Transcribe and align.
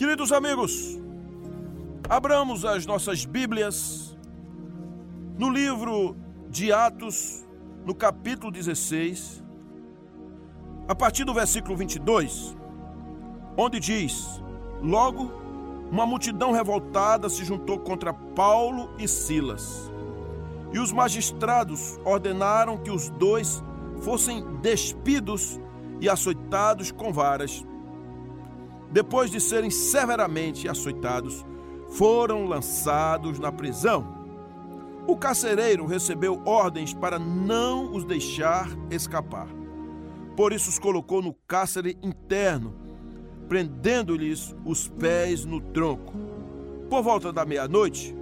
Queridos 0.00 0.32
amigos, 0.32 0.98
abramos 2.08 2.64
as 2.64 2.86
nossas 2.86 3.26
Bíblias 3.26 4.16
no 5.38 5.50
livro 5.50 6.16
de 6.48 6.72
Atos, 6.72 7.46
no 7.84 7.94
capítulo 7.94 8.50
16, 8.50 9.44
a 10.88 10.94
partir 10.94 11.24
do 11.24 11.34
versículo 11.34 11.76
22, 11.76 12.56
onde 13.58 13.78
diz: 13.78 14.42
Logo, 14.80 15.30
uma 15.92 16.06
multidão 16.06 16.50
revoltada 16.50 17.28
se 17.28 17.44
juntou 17.44 17.78
contra 17.78 18.14
Paulo 18.14 18.94
e 18.98 19.06
Silas. 19.06 19.92
E 20.72 20.78
os 20.78 20.92
magistrados 20.92 22.00
ordenaram 22.06 22.78
que 22.78 22.90
os 22.90 23.10
dois 23.10 23.62
fossem 24.00 24.42
despidos 24.62 25.60
e 26.00 26.08
açoitados 26.08 26.90
com 26.90 27.12
varas 27.12 27.66
depois 28.90 29.30
de 29.30 29.40
serem 29.40 29.70
severamente 29.70 30.68
açoitados, 30.68 31.44
foram 31.90 32.46
lançados 32.46 33.38
na 33.38 33.52
prisão. 33.52 34.20
O 35.06 35.16
carcereiro 35.16 35.86
recebeu 35.86 36.40
ordens 36.44 36.92
para 36.94 37.18
não 37.18 37.94
os 37.94 38.04
deixar 38.04 38.68
escapar. 38.90 39.48
Por 40.36 40.52
isso 40.52 40.70
os 40.70 40.78
colocou 40.78 41.20
no 41.20 41.34
cárcere 41.46 41.98
interno, 42.02 42.74
prendendo-lhes 43.48 44.54
os 44.64 44.88
pés 44.88 45.44
no 45.44 45.60
tronco. 45.60 46.14
Por 46.88 47.02
volta 47.02 47.32
da 47.32 47.44
meia-noite, 47.44 48.14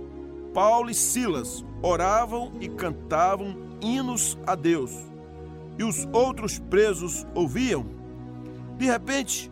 Paulo 0.54 0.90
e 0.90 0.94
Silas 0.94 1.64
oravam 1.82 2.52
e 2.60 2.68
cantavam 2.68 3.56
hinos 3.80 4.38
a 4.46 4.54
Deus. 4.54 4.92
E 5.78 5.84
os 5.84 6.08
outros 6.12 6.58
presos 6.58 7.26
ouviam. 7.34 7.86
De 8.76 8.86
repente, 8.86 9.50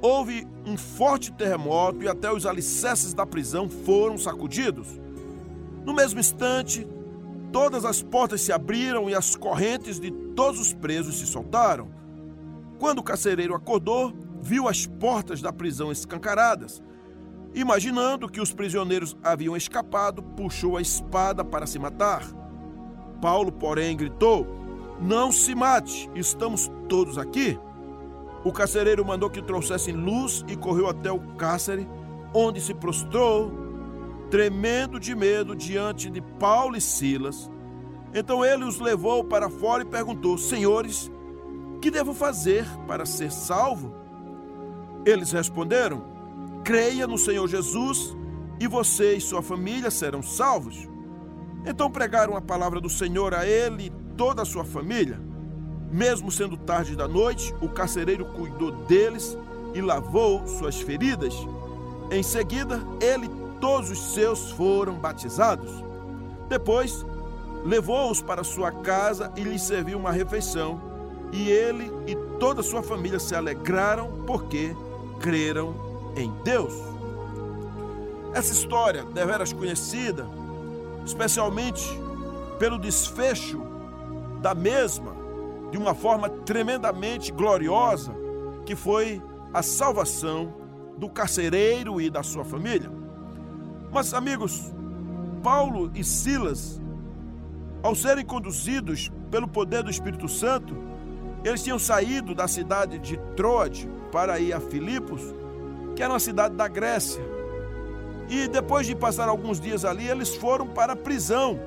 houve 0.00 0.46
um 0.64 0.76
forte 0.76 1.32
terremoto 1.32 2.02
e 2.02 2.08
até 2.08 2.32
os 2.32 2.46
alicerces 2.46 3.12
da 3.12 3.26
prisão 3.26 3.68
foram 3.68 4.16
sacudidos. 4.16 4.88
No 5.84 5.94
mesmo 5.94 6.20
instante, 6.20 6.86
todas 7.52 7.84
as 7.84 8.02
portas 8.02 8.40
se 8.40 8.52
abriram 8.52 9.08
e 9.08 9.14
as 9.14 9.34
correntes 9.34 9.98
de 9.98 10.10
todos 10.10 10.60
os 10.60 10.72
presos 10.72 11.18
se 11.18 11.26
soltaram. 11.26 11.88
Quando 12.78 12.98
o 12.98 13.02
carcereiro 13.02 13.54
acordou, 13.54 14.12
viu 14.40 14.68
as 14.68 14.86
portas 14.86 15.42
da 15.42 15.52
prisão 15.52 15.90
escancaradas. 15.90 16.82
Imaginando 17.54 18.28
que 18.28 18.40
os 18.40 18.52
prisioneiros 18.52 19.16
haviam 19.22 19.56
escapado, 19.56 20.22
puxou 20.22 20.76
a 20.76 20.82
espada 20.82 21.44
para 21.44 21.66
se 21.66 21.78
matar. 21.78 22.22
Paulo, 23.20 23.50
porém, 23.50 23.96
gritou: 23.96 24.46
Não 25.00 25.32
se 25.32 25.54
mate, 25.54 26.08
estamos 26.14 26.70
todos 26.88 27.18
aqui. 27.18 27.58
O 28.44 28.52
carcereiro 28.52 29.04
mandou 29.04 29.28
que 29.28 29.42
trouxessem 29.42 29.94
luz 29.94 30.44
e 30.48 30.56
correu 30.56 30.88
até 30.88 31.10
o 31.10 31.18
cárcere, 31.36 31.88
onde 32.32 32.60
se 32.60 32.72
prostrou, 32.72 33.50
tremendo 34.30 35.00
de 35.00 35.14
medo 35.14 35.56
diante 35.56 36.08
de 36.10 36.20
Paulo 36.20 36.76
e 36.76 36.80
Silas. 36.80 37.50
Então 38.14 38.44
ele 38.44 38.64
os 38.64 38.78
levou 38.78 39.24
para 39.24 39.50
fora 39.50 39.82
e 39.82 39.86
perguntou: 39.86 40.38
Senhores, 40.38 41.10
que 41.80 41.90
devo 41.90 42.14
fazer 42.14 42.66
para 42.86 43.04
ser 43.04 43.30
salvo? 43.30 43.92
Eles 45.04 45.32
responderam: 45.32 46.04
Creia 46.64 47.06
no 47.06 47.18
Senhor 47.18 47.46
Jesus 47.48 48.16
e 48.60 48.66
você 48.66 49.14
e 49.14 49.20
sua 49.20 49.42
família 49.42 49.90
serão 49.90 50.22
salvos. 50.22 50.88
Então 51.66 51.90
pregaram 51.90 52.36
a 52.36 52.40
palavra 52.40 52.80
do 52.80 52.88
Senhor 52.88 53.34
a 53.34 53.46
ele 53.46 53.86
e 53.86 54.16
toda 54.16 54.42
a 54.42 54.46
sua 54.46 54.64
família. 54.64 55.20
Mesmo 55.90 56.30
sendo 56.30 56.56
tarde 56.56 56.94
da 56.94 57.08
noite, 57.08 57.54
o 57.60 57.68
carcereiro 57.68 58.24
cuidou 58.26 58.70
deles 58.70 59.36
e 59.74 59.80
lavou 59.80 60.46
suas 60.46 60.80
feridas. 60.80 61.34
Em 62.10 62.22
seguida, 62.22 62.80
ele 63.00 63.26
e 63.26 63.60
todos 63.60 63.90
os 63.90 64.14
seus 64.14 64.50
foram 64.52 64.94
batizados. 64.94 65.70
Depois, 66.48 67.04
levou-os 67.64 68.20
para 68.20 68.44
sua 68.44 68.70
casa 68.70 69.32
e 69.36 69.42
lhes 69.42 69.62
serviu 69.62 69.98
uma 69.98 70.12
refeição. 70.12 70.80
E 71.32 71.50
ele 71.50 71.90
e 72.06 72.16
toda 72.38 72.60
a 72.60 72.64
sua 72.64 72.82
família 72.82 73.18
se 73.18 73.34
alegraram 73.34 74.24
porque 74.26 74.74
creram 75.20 75.74
em 76.16 76.32
Deus. 76.42 76.72
Essa 78.32 78.52
história, 78.52 79.04
deveras 79.04 79.52
conhecida, 79.52 80.26
especialmente 81.04 81.82
pelo 82.58 82.78
desfecho 82.78 83.60
da 84.40 84.54
mesma, 84.54 85.17
de 85.70 85.76
uma 85.76 85.94
forma 85.94 86.28
tremendamente 86.28 87.30
gloriosa, 87.32 88.14
que 88.64 88.74
foi 88.74 89.22
a 89.52 89.62
salvação 89.62 90.54
do 90.96 91.08
carcereiro 91.08 92.00
e 92.00 92.10
da 92.10 92.22
sua 92.22 92.44
família. 92.44 92.90
Mas, 93.90 94.12
amigos, 94.12 94.72
Paulo 95.42 95.90
e 95.94 96.02
Silas, 96.02 96.80
ao 97.82 97.94
serem 97.94 98.24
conduzidos 98.24 99.10
pelo 99.30 99.46
poder 99.46 99.82
do 99.82 99.90
Espírito 99.90 100.28
Santo, 100.28 100.76
eles 101.44 101.62
tinham 101.62 101.78
saído 101.78 102.34
da 102.34 102.48
cidade 102.48 102.98
de 102.98 103.16
Troade 103.36 103.88
para 104.10 104.40
ir 104.40 104.52
a 104.52 104.60
Filipos, 104.60 105.22
que 105.94 106.02
era 106.02 106.12
uma 106.12 106.18
cidade 106.18 106.54
da 106.56 106.66
Grécia. 106.66 107.22
E 108.28 108.48
depois 108.48 108.86
de 108.86 108.94
passar 108.94 109.28
alguns 109.28 109.60
dias 109.60 109.84
ali, 109.84 110.08
eles 110.08 110.34
foram 110.34 110.66
para 110.66 110.94
a 110.94 110.96
prisão, 110.96 111.58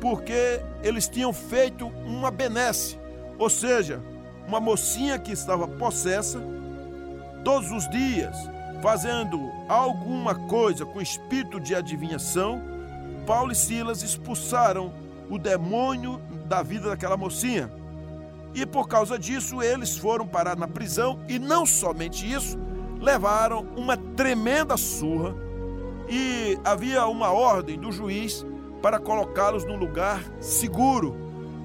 porque 0.00 0.60
eles 0.82 1.06
tinham 1.06 1.32
feito 1.32 1.86
uma 2.04 2.30
benesse 2.30 2.98
ou 3.38 3.50
seja, 3.50 4.00
uma 4.46 4.60
mocinha 4.60 5.18
que 5.18 5.32
estava 5.32 5.66
possessa, 5.66 6.40
todos 7.44 7.70
os 7.70 7.88
dias, 7.90 8.36
fazendo 8.82 9.50
alguma 9.68 10.34
coisa 10.34 10.84
com 10.84 11.00
espírito 11.00 11.58
de 11.58 11.74
adivinhação, 11.74 12.62
Paulo 13.26 13.52
e 13.52 13.54
Silas 13.54 14.02
expulsaram 14.02 14.92
o 15.30 15.38
demônio 15.38 16.20
da 16.46 16.62
vida 16.62 16.90
daquela 16.90 17.16
mocinha. 17.16 17.70
E 18.54 18.64
por 18.64 18.86
causa 18.86 19.18
disso, 19.18 19.62
eles 19.62 19.96
foram 19.96 20.26
parar 20.26 20.56
na 20.56 20.68
prisão 20.68 21.18
e 21.28 21.38
não 21.38 21.66
somente 21.66 22.30
isso, 22.30 22.58
levaram 23.00 23.66
uma 23.76 23.96
tremenda 23.96 24.76
surra 24.76 25.34
e 26.08 26.58
havia 26.64 27.06
uma 27.06 27.32
ordem 27.32 27.78
do 27.78 27.90
juiz 27.90 28.44
para 28.80 28.98
colocá-los 28.98 29.64
num 29.64 29.76
lugar 29.76 30.22
seguro 30.40 31.23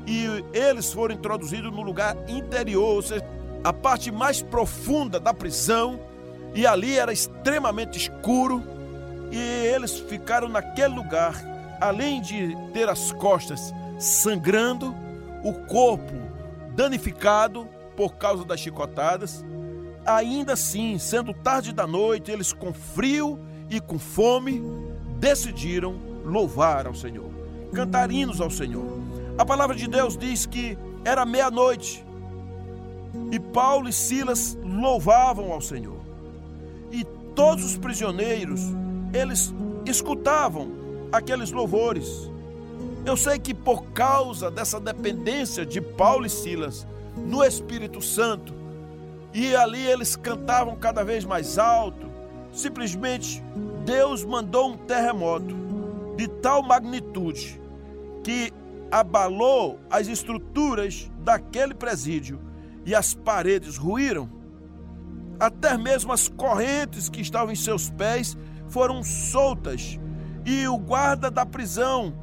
e 0.10 0.44
eles 0.58 0.92
foram 0.92 1.14
introduzidos 1.14 1.72
no 1.72 1.84
lugar 1.84 2.18
interior, 2.28 2.96
ou 2.96 3.02
seja, 3.02 3.24
a 3.64 3.72
parte 3.72 4.12
mais 4.12 4.42
profunda 4.42 5.20
da 5.20 5.32
prisão, 5.32 6.00
e 6.56 6.66
ali 6.66 6.98
era 6.98 7.14
extremamente 7.14 8.00
escuro, 8.00 8.64
e 9.32 9.38
eles 9.38 10.00
ficaram 10.00 10.50
naquele 10.50 10.96
lugar, 10.96 11.36
além 11.80 12.22
de 12.22 12.58
ter 12.74 12.90
as 12.90 13.12
costas 13.12 13.72
sangrando, 14.00 14.96
o 15.44 15.54
corpo 15.68 16.16
danificado 16.72 17.68
por 17.96 18.16
causa 18.16 18.44
das 18.44 18.60
chicotadas, 18.60 19.46
ainda 20.04 20.54
assim, 20.54 20.98
sendo 20.98 21.36
tarde 21.36 21.72
da 21.72 21.86
noite, 21.86 22.32
eles 22.32 22.52
com 22.52 22.74
frio 22.74 23.40
e 23.70 23.80
com 23.80 24.00
fome, 24.00 24.64
decidiram 25.20 25.96
louvar 26.26 26.88
ao 26.88 26.96
Senhor, 26.96 27.30
cantar 27.76 28.10
hinos 28.10 28.42
ao 28.42 28.50
Senhor. 28.50 28.99
A 29.40 29.46
palavra 29.46 29.74
de 29.74 29.88
Deus 29.88 30.18
diz 30.18 30.46
que 30.46 30.78
era 31.06 31.26
meia-noite 31.26 32.06
e 33.32 33.40
Paulo 33.40 33.88
e 33.88 33.94
Silas 33.94 34.58
louvavam 34.62 35.54
ao 35.54 35.62
Senhor. 35.62 36.02
E 36.92 37.06
todos 37.34 37.64
os 37.64 37.78
prisioneiros, 37.78 38.60
eles 39.14 39.56
escutavam 39.86 40.70
aqueles 41.10 41.54
louvores. 41.54 42.30
Eu 43.06 43.16
sei 43.16 43.40
que 43.40 43.54
por 43.54 43.86
causa 43.94 44.52
dessa 44.52 44.78
dependência 44.78 45.66
de 45.66 45.80
Paulo 45.80 46.26
e 46.26 46.30
Silas 46.30 46.86
no 47.16 47.42
Espírito 47.42 48.02
Santo, 48.02 48.54
e 49.34 49.56
ali 49.56 49.88
eles 49.88 50.18
cantavam 50.18 50.76
cada 50.76 51.02
vez 51.02 51.24
mais 51.24 51.58
alto, 51.58 52.08
simplesmente 52.52 53.42
Deus 53.86 54.26
mandou 54.26 54.72
um 54.72 54.78
terremoto 54.78 55.56
de 56.18 56.28
tal 56.28 56.62
magnitude 56.62 57.58
que 58.22 58.52
abalou 58.92 59.80
as 59.90 60.08
estruturas 60.08 61.10
daquele 61.20 61.74
presídio 61.74 62.40
e 62.86 62.96
as 62.96 63.14
paredes 63.14 63.78
ruíram. 63.78 64.30
Até 65.40 65.78
mesmo 65.78 66.12
as 66.12 66.28
correntes 66.28 67.10
que 67.10 67.22
estavam 67.22 67.52
em 67.52 67.56
seus 67.56 67.90
pés 67.90 68.38
foram 68.68 69.04
soltas. 69.04 70.00
E 70.46 70.68
o 70.68 70.78
guarda 70.78 71.30
da 71.30 71.46
prisão, 71.46 72.14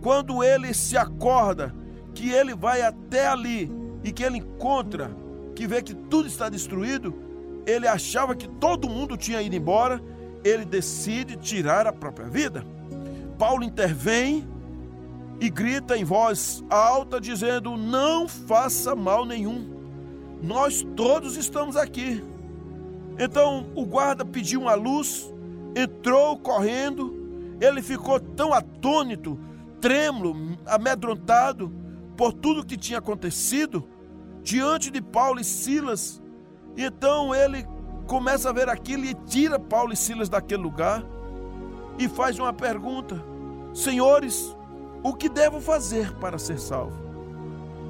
quando 0.00 0.42
ele 0.42 0.72
se 0.72 0.96
acorda, 0.96 1.74
que 2.14 2.30
ele 2.30 2.54
vai 2.54 2.82
até 2.82 3.26
ali 3.26 3.70
e 4.02 4.12
que 4.12 4.22
ele 4.22 4.38
encontra, 4.38 5.10
que 5.54 5.66
vê 5.66 5.82
que 5.82 5.94
tudo 5.94 6.28
está 6.28 6.48
destruído, 6.48 7.14
ele 7.66 7.86
achava 7.86 8.34
que 8.34 8.48
todo 8.48 8.88
mundo 8.88 9.16
tinha 9.16 9.40
ido 9.42 9.56
embora, 9.56 10.00
ele 10.44 10.64
decide 10.64 11.36
tirar 11.36 11.86
a 11.86 11.92
própria 11.92 12.28
vida. 12.28 12.64
Paulo 13.38 13.64
intervém 13.64 14.46
e 15.40 15.50
grita 15.50 15.96
em 15.96 16.04
voz 16.04 16.64
alta, 16.70 17.20
dizendo: 17.20 17.76
Não 17.76 18.28
faça 18.28 18.94
mal 18.94 19.24
nenhum, 19.24 19.68
nós 20.42 20.86
todos 20.96 21.36
estamos 21.36 21.76
aqui. 21.76 22.22
Então 23.18 23.66
o 23.74 23.84
guarda 23.84 24.24
pediu 24.24 24.62
uma 24.62 24.74
luz, 24.74 25.32
entrou 25.76 26.38
correndo, 26.38 27.14
ele 27.60 27.82
ficou 27.82 28.18
tão 28.18 28.52
atônito, 28.52 29.38
trêmulo, 29.80 30.58
amedrontado 30.66 31.72
por 32.16 32.32
tudo 32.32 32.64
que 32.64 32.76
tinha 32.76 32.98
acontecido 32.98 33.84
diante 34.42 34.90
de 34.90 35.00
Paulo 35.00 35.40
e 35.40 35.44
Silas. 35.44 36.22
Então 36.76 37.34
ele 37.34 37.66
começa 38.06 38.50
a 38.50 38.52
ver 38.52 38.68
aquilo 38.68 39.04
e 39.04 39.14
tira 39.14 39.58
Paulo 39.58 39.92
e 39.92 39.96
Silas 39.96 40.28
daquele 40.28 40.62
lugar 40.62 41.04
e 41.98 42.08
faz 42.08 42.38
uma 42.38 42.52
pergunta: 42.52 43.24
Senhores, 43.72 44.56
o 45.04 45.12
que 45.12 45.28
devo 45.28 45.60
fazer 45.60 46.14
para 46.14 46.38
ser 46.38 46.58
salvo? 46.58 46.96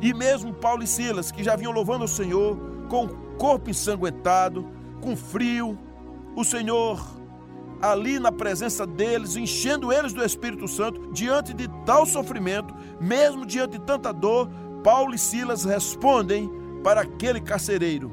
E 0.03 0.13
mesmo 0.13 0.53
Paulo 0.53 0.83
e 0.83 0.87
Silas, 0.87 1.31
que 1.31 1.45
já 1.45 1.55
vinham 1.55 1.73
louvando 1.73 2.05
o 2.05 2.09
Senhor, 2.09 2.59
com 2.89 3.05
o 3.05 3.37
corpo 3.37 3.71
ensanguentado, 3.71 4.69
com 5.01 5.17
frio, 5.17 5.79
o 6.35 6.43
Senhor 6.45 7.01
ali 7.81 8.19
na 8.19 8.33
presença 8.33 8.85
deles, 8.85 9.37
enchendo 9.37 9.93
eles 9.93 10.13
do 10.13 10.25
Espírito 10.25 10.67
Santo, 10.67 11.13
diante 11.13 11.55
de 11.55 11.69
tal 11.87 12.05
sofrimento, 12.05 12.75
mesmo 13.01 13.47
diante 13.47 13.79
de 13.79 13.85
tanta 13.85 14.13
dor, 14.13 14.51
Paulo 14.83 15.15
e 15.15 15.19
Silas 15.19 15.65
respondem 15.65 16.51
para 16.83 17.03
aquele 17.03 17.41
carcereiro: 17.41 18.11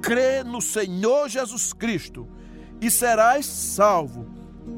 crê 0.00 0.42
no 0.42 0.62
Senhor 0.62 1.28
Jesus 1.28 1.74
Cristo 1.74 2.26
e 2.80 2.90
serás 2.90 3.44
salvo, 3.44 4.26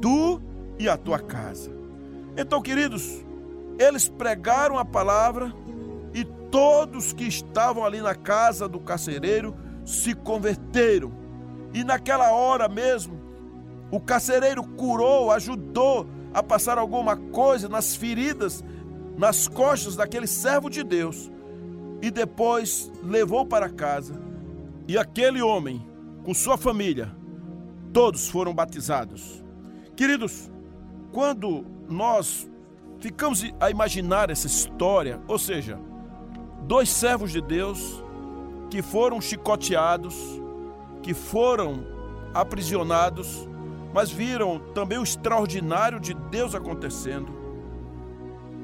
tu 0.01 0.43
e 0.77 0.89
a 0.89 0.97
tua 0.97 1.21
casa. 1.21 1.71
Então, 2.37 2.61
queridos, 2.61 3.25
eles 3.79 4.09
pregaram 4.09 4.79
a 4.79 4.85
palavra 4.85 5.53
e 6.12 6.25
todos 6.50 7.12
que 7.12 7.25
estavam 7.25 7.85
ali 7.85 8.00
na 8.00 8.15
casa 8.15 8.69
do 8.69 8.79
carcereiro 8.79 9.55
se 9.85 10.15
converteram. 10.15 11.12
E 11.73 11.82
naquela 11.82 12.32
hora 12.32 12.69
mesmo, 12.69 13.21
o 13.91 14.00
carcereiro 14.00 14.62
curou, 14.62 15.31
ajudou 15.31 16.06
a 16.32 16.43
passar 16.43 16.79
alguma 16.79 17.17
coisa 17.17 17.69
nas 17.69 17.94
feridas, 17.97 18.65
nas 19.17 19.49
costas 19.49 19.97
daquele 19.97 20.27
servo 20.27 20.70
de 20.70 20.82
Deus. 20.82 21.31
E 22.00 22.11
depois 22.11 22.93
levou 23.03 23.44
para 23.44 23.69
casa. 23.69 24.15
E 24.87 24.99
aquele 24.99 25.43
homem, 25.43 25.85
com 26.25 26.35
sua 26.35 26.56
família, 26.56 27.11
todos 27.93 28.29
foram 28.29 28.55
batizados. 28.55 29.43
Queridos, 29.97 30.50
quando 31.12 31.65
nós 31.88 32.49
ficamos 33.00 33.44
a 33.61 33.70
imaginar 33.70 34.31
essa 34.31 34.46
história, 34.46 35.20
ou 35.26 35.38
seja, 35.38 35.79
dois 36.62 36.88
servos 36.88 37.31
de 37.32 37.41
Deus 37.41 38.02
que 38.70 38.82
foram 38.82 39.20
chicoteados, 39.20 40.17
que 41.02 41.14
foram 41.14 41.87
aprisionados, 42.32 43.49
mas 43.93 44.11
viram 44.11 44.58
também 44.75 44.99
o 44.99 45.05
extraordinário 45.05 46.00
de 46.00 46.14
Deus 46.14 46.55
acontecendo. 46.55 47.32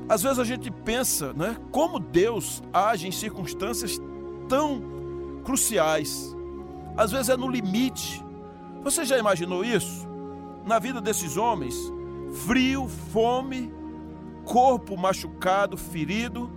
Às 0.08 0.22
vezes 0.22 0.40
a 0.40 0.44
gente 0.44 0.70
pensa, 0.70 1.32
né, 1.32 1.56
como 1.70 2.00
Deus 2.00 2.60
age 2.72 3.06
em 3.06 3.12
circunstâncias 3.12 4.00
tão 4.48 4.82
cruciais. 5.44 6.36
Às 6.96 7.12
vezes 7.12 7.28
é 7.28 7.36
no 7.36 7.48
limite. 7.48 8.24
Você 8.82 9.04
já 9.04 9.16
imaginou 9.16 9.64
isso? 9.64 10.08
Na 10.66 10.80
vida 10.80 11.00
desses 11.00 11.36
homens, 11.36 11.76
frio, 12.44 12.88
fome, 13.12 13.72
corpo 14.50 14.96
machucado, 14.96 15.76
ferido, 15.76 16.50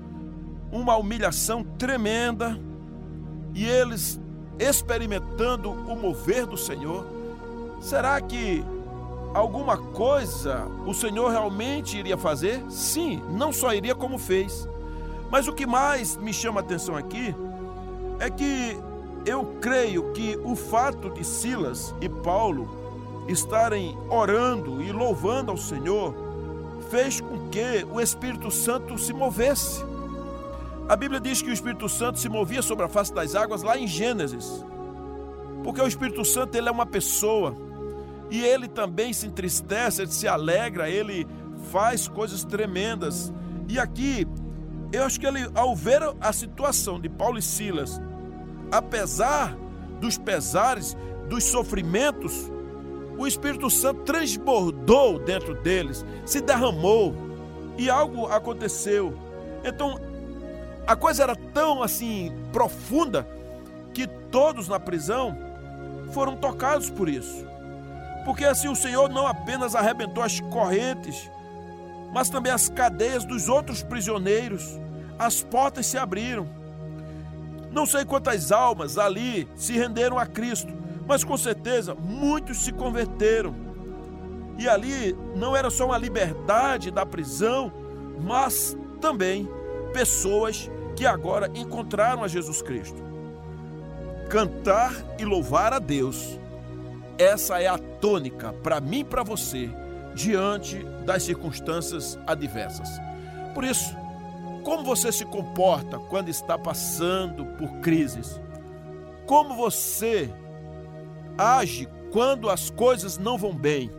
uma 0.72 0.98
humilhação 0.98 1.64
tremenda, 1.64 2.60
e 3.54 3.64
eles 3.64 4.20
experimentando 4.58 5.70
o 5.70 5.96
mover 5.96 6.48
do 6.48 6.58
Senhor. 6.58 7.06
Será 7.80 8.20
que 8.20 8.66
alguma 9.32 9.78
coisa 9.78 10.66
o 10.88 10.94
Senhor 10.96 11.30
realmente 11.30 11.96
iria 11.96 12.18
fazer? 12.18 12.64
Sim, 12.68 13.22
não 13.30 13.54
só 13.54 13.72
iria 13.72 13.94
como 13.94 14.18
fez. 14.18 14.68
Mas 15.30 15.48
o 15.48 15.54
que 15.54 15.68
mais 15.68 16.18
me 16.18 16.34
chama 16.34 16.62
a 16.62 16.64
atenção 16.64 16.96
aqui 16.96 17.36
é 18.20 18.28
que 18.28 18.76
eu 19.24 19.46
creio 19.62 20.12
que 20.14 20.36
o 20.44 20.56
fato 20.56 21.12
de 21.12 21.24
Silas 21.24 21.94
e 22.02 22.10
Paulo 22.10 22.68
estarem 23.28 23.96
orando 24.10 24.82
e 24.82 24.92
louvando 24.92 25.52
ao 25.52 25.58
Senhor 25.58 26.23
fez 26.94 27.20
com 27.20 27.50
que 27.50 27.84
o 27.92 28.00
Espírito 28.00 28.52
Santo 28.52 29.00
se 29.00 29.12
movesse. 29.12 29.84
A 30.88 30.96
Bíblia 30.96 31.20
diz 31.20 31.42
que 31.42 31.50
o 31.50 31.54
Espírito 31.54 31.90
Santo 31.90 32.20
se 32.20 32.30
movia 32.30 32.62
sobre 32.62 32.86
a 32.86 32.88
face 32.88 33.12
das 33.12 33.34
águas 33.34 33.64
lá 33.64 33.76
em 33.76 33.88
Gênesis. 33.88 34.64
Porque 35.64 35.82
o 35.82 35.88
Espírito 35.88 36.24
Santo 36.24 36.54
ele 36.56 36.70
é 36.70 36.72
uma 36.72 36.86
pessoa 36.86 37.56
e 38.30 38.44
ele 38.44 38.68
também 38.68 39.12
se 39.12 39.26
entristece, 39.26 40.04
ele 40.04 40.12
se 40.12 40.28
alegra, 40.28 40.88
ele 40.88 41.26
faz 41.72 42.08
coisas 42.08 42.44
tremendas. 42.44 43.34
E 43.68 43.80
aqui, 43.80 44.28
eu 44.92 45.04
acho 45.04 45.20
que 45.20 45.26
ele, 45.26 45.50
ao 45.56 45.76
ver 45.76 46.04
a 46.22 46.32
situação 46.32 47.02
de 47.02 47.10
Paulo 47.10 47.40
e 47.40 47.42
Silas, 47.42 48.00
apesar 48.72 49.58
dos 50.00 50.16
pesares, 50.16 50.96
dos 51.28 51.44
sofrimentos, 51.44 52.52
o 53.18 53.28
Espírito 53.28 53.70
Santo 53.70 54.02
transbordou 54.02 55.20
dentro 55.20 55.54
deles, 55.56 56.06
se 56.26 56.42
derramou 56.42 57.14
e 57.78 57.90
algo 57.90 58.28
aconteceu. 58.28 59.14
Então, 59.64 60.00
a 60.86 60.96
coisa 60.96 61.24
era 61.24 61.36
tão 61.36 61.82
assim 61.82 62.34
profunda 62.52 63.28
que 63.94 64.08
todos 64.08 64.68
na 64.68 64.80
prisão 64.80 65.38
foram 66.12 66.36
tocados 66.36 66.90
por 66.90 67.08
isso. 67.08 67.46
Porque 68.26 68.46
assim 68.46 68.68
o 68.68 68.76
Senhor 68.76 69.10
não 69.10 69.28
apenas 69.28 69.76
arrebentou 69.76 70.24
as 70.24 70.40
correntes, 70.40 71.30
mas 72.14 72.30
também 72.30 72.52
as 72.52 72.70
cadeias 72.70 73.26
dos 73.26 73.50
outros 73.50 73.84
prisioneiros, 73.84 74.80
as 75.18 75.42
portas 75.42 75.86
se 75.86 75.98
abriram. 75.98 76.48
Não 77.72 77.86
sei 77.86 78.06
quantas 78.06 78.52
almas 78.52 78.98
ali 78.98 79.48
se 79.56 79.74
renderam 79.74 80.18
a 80.18 80.26
Cristo, 80.26 80.72
mas 81.08 81.24
com 81.24 81.38
certeza 81.38 81.96
muitos 81.96 82.58
se 82.58 82.72
converteram. 82.72 83.56
E 84.58 84.68
ali 84.68 85.16
não 85.36 85.56
era 85.56 85.70
só 85.70 85.86
uma 85.86 85.98
liberdade 85.98 86.92
da 86.92 87.06
prisão, 87.06 87.72
mas 88.22 88.78
também 89.02 89.50
pessoas 89.92 90.70
que 90.96 91.06
agora 91.06 91.52
encontraram 91.56 92.24
a 92.24 92.28
Jesus 92.28 92.62
Cristo. 92.62 93.02
Cantar 94.30 94.94
e 95.20 95.26
louvar 95.26 95.74
a 95.74 95.80
Deus, 95.80 96.40
essa 97.18 97.62
é 97.62 97.68
a 97.68 97.78
tônica 97.78 98.54
para 98.64 98.80
mim 98.80 99.00
e 99.00 99.04
para 99.04 99.24
você 99.24 99.70
diante 100.16 100.84
das 101.06 101.24
circunstâncias 101.24 102.18
adversas. 102.26 102.90
Por 103.54 103.64
isso, 103.64 103.96
como 104.64 104.84
você 104.84 105.12
se 105.12 105.26
comporta 105.26 106.00
quando 106.00 106.30
está 106.30 106.58
passando 106.58 107.46
por 107.58 107.70
crises? 107.82 108.40
Como 109.26 109.56
você 109.56 110.34
age 111.38 111.88
quando 112.12 112.50
as 112.50 112.70
coisas 112.70 113.18
não 113.18 113.38
vão 113.38 113.54
bem, 113.54 113.90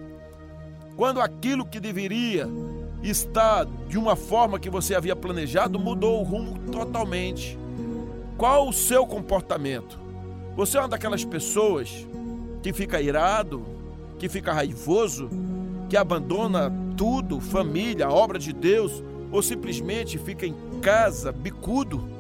quando 0.97 1.21
aquilo 1.21 1.67
que 1.67 1.81
deveria 1.81 2.49
estar 3.03 3.67
de 3.89 3.99
uma 3.99 4.17
forma 4.17 4.59
que 4.59 4.71
você 4.71 4.95
havia 4.95 5.17
planejado 5.17 5.79
mudou 5.79 6.21
o 6.21 6.25
rumo 6.25 6.59
totalmente. 6.71 7.59
Qual 8.37 8.69
o 8.69 8.73
seu 8.73 9.07
comportamento? 9.07 9.99
Você 10.57 10.77
é 10.77 10.81
uma 10.81 10.89
daquelas 10.89 11.25
pessoas 11.25 12.07
que 12.63 12.73
fica 12.73 13.01
irado, 13.01 13.65
que 14.19 14.29
fica 14.29 14.53
raivoso, 14.53 15.29
que 15.89 15.97
abandona 15.97 16.73
tudo, 16.97 17.41
família, 17.41 18.09
obra 18.09 18.39
de 18.39 18.53
Deus, 18.53 19.03
ou 19.31 19.43
simplesmente 19.43 20.17
fica 20.17 20.47
em 20.47 20.55
casa 20.81 21.33
bicudo? 21.33 22.14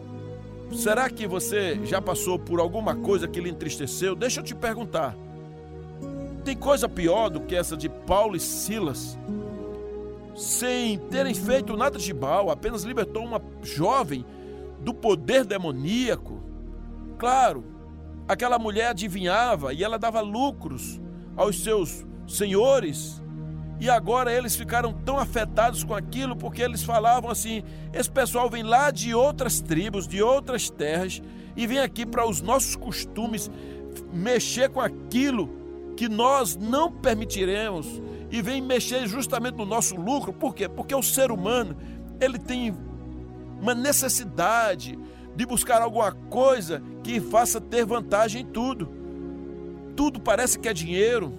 Será 0.74 1.08
que 1.08 1.26
você 1.26 1.80
já 1.84 2.02
passou 2.02 2.38
por 2.38 2.58
alguma 2.58 2.94
coisa 2.96 3.28
que 3.28 3.40
lhe 3.40 3.48
entristeceu? 3.48 4.14
Deixa 4.14 4.40
eu 4.40 4.44
te 4.44 4.54
perguntar. 4.54 5.16
Tem 6.44 6.56
coisa 6.56 6.88
pior 6.88 7.30
do 7.30 7.40
que 7.40 7.54
essa 7.54 7.76
de 7.76 7.88
Paulo 7.88 8.36
e 8.36 8.40
Silas? 8.40 9.18
Sem 10.36 10.98
terem 10.98 11.32
feito 11.32 11.76
nada 11.76 11.98
de 11.98 12.12
mal, 12.12 12.50
apenas 12.50 12.82
libertou 12.82 13.24
uma 13.24 13.40
jovem 13.62 14.26
do 14.80 14.92
poder 14.92 15.44
demoníaco. 15.44 16.42
Claro, 17.18 17.64
aquela 18.26 18.58
mulher 18.58 18.88
adivinhava 18.88 19.72
e 19.72 19.82
ela 19.82 19.98
dava 19.98 20.20
lucros 20.20 21.00
aos 21.36 21.62
seus 21.62 22.04
senhores. 22.26 23.22
E 23.80 23.90
agora 23.90 24.32
eles 24.32 24.54
ficaram 24.54 24.92
tão 24.92 25.18
afetados 25.18 25.82
com 25.82 25.94
aquilo 25.94 26.36
porque 26.36 26.62
eles 26.62 26.82
falavam 26.82 27.30
assim: 27.30 27.62
esse 27.92 28.10
pessoal 28.10 28.48
vem 28.48 28.62
lá 28.62 28.90
de 28.90 29.14
outras 29.14 29.60
tribos, 29.60 30.06
de 30.06 30.22
outras 30.22 30.70
terras 30.70 31.20
e 31.56 31.66
vem 31.66 31.78
aqui 31.78 32.06
para 32.06 32.28
os 32.28 32.40
nossos 32.40 32.76
costumes 32.76 33.50
mexer 34.12 34.68
com 34.70 34.80
aquilo 34.80 35.48
que 35.96 36.08
nós 36.08 36.56
não 36.56 36.90
permitiremos 36.90 38.00
e 38.30 38.42
vem 38.42 38.60
mexer 38.60 39.06
justamente 39.06 39.56
no 39.56 39.64
nosso 39.64 39.94
lucro. 39.96 40.32
Por 40.32 40.54
quê? 40.54 40.68
Porque 40.68 40.94
o 40.94 41.02
ser 41.02 41.30
humano, 41.30 41.76
ele 42.20 42.38
tem 42.38 42.74
uma 43.60 43.74
necessidade 43.74 44.98
de 45.36 45.46
buscar 45.46 45.82
alguma 45.82 46.12
coisa 46.12 46.82
que 47.02 47.20
faça 47.20 47.60
ter 47.60 47.84
vantagem 47.84 48.42
em 48.42 48.46
tudo. 48.46 48.88
tudo 49.96 50.20
parece 50.20 50.58
que 50.58 50.68
é 50.68 50.72
dinheiro. 50.72 51.32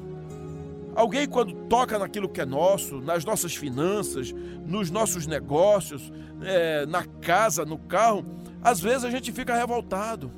Alguém, 0.95 1.27
quando 1.27 1.53
toca 1.67 1.99
naquilo 1.99 2.29
que 2.29 2.39
é 2.39 2.45
nosso, 2.45 3.01
nas 3.01 3.25
nossas 3.25 3.53
finanças, 3.53 4.33
nos 4.65 4.89
nossos 4.89 5.27
negócios, 5.27 6.11
é, 6.41 6.85
na 6.85 7.03
casa, 7.03 7.65
no 7.65 7.77
carro, 7.77 8.25
às 8.63 8.79
vezes 8.79 9.03
a 9.03 9.09
gente 9.09 9.31
fica 9.33 9.53
revoltado. 9.53 10.31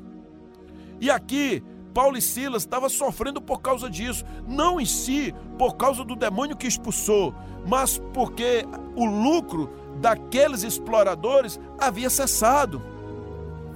E 1.00 1.12
aqui, 1.12 1.64
Paulo 1.94 2.18
e 2.18 2.22
Silas 2.22 2.64
estavam 2.64 2.90
sofrendo 2.90 3.40
por 3.40 3.62
causa 3.62 3.88
disso, 3.88 4.26
não 4.48 4.82
em 4.82 4.86
si 4.86 5.34
por 5.60 5.76
causa 5.76 6.04
do 6.04 6.16
demônio 6.16 6.58
que 6.58 6.68
expulsou, 6.68 7.36
mas 7.68 8.02
porque 8.14 8.66
o 8.96 9.06
lucro 9.06 9.70
daqueles 10.02 10.64
exploradores 10.64 11.60
havia 11.80 12.10
cessado. 12.10 12.82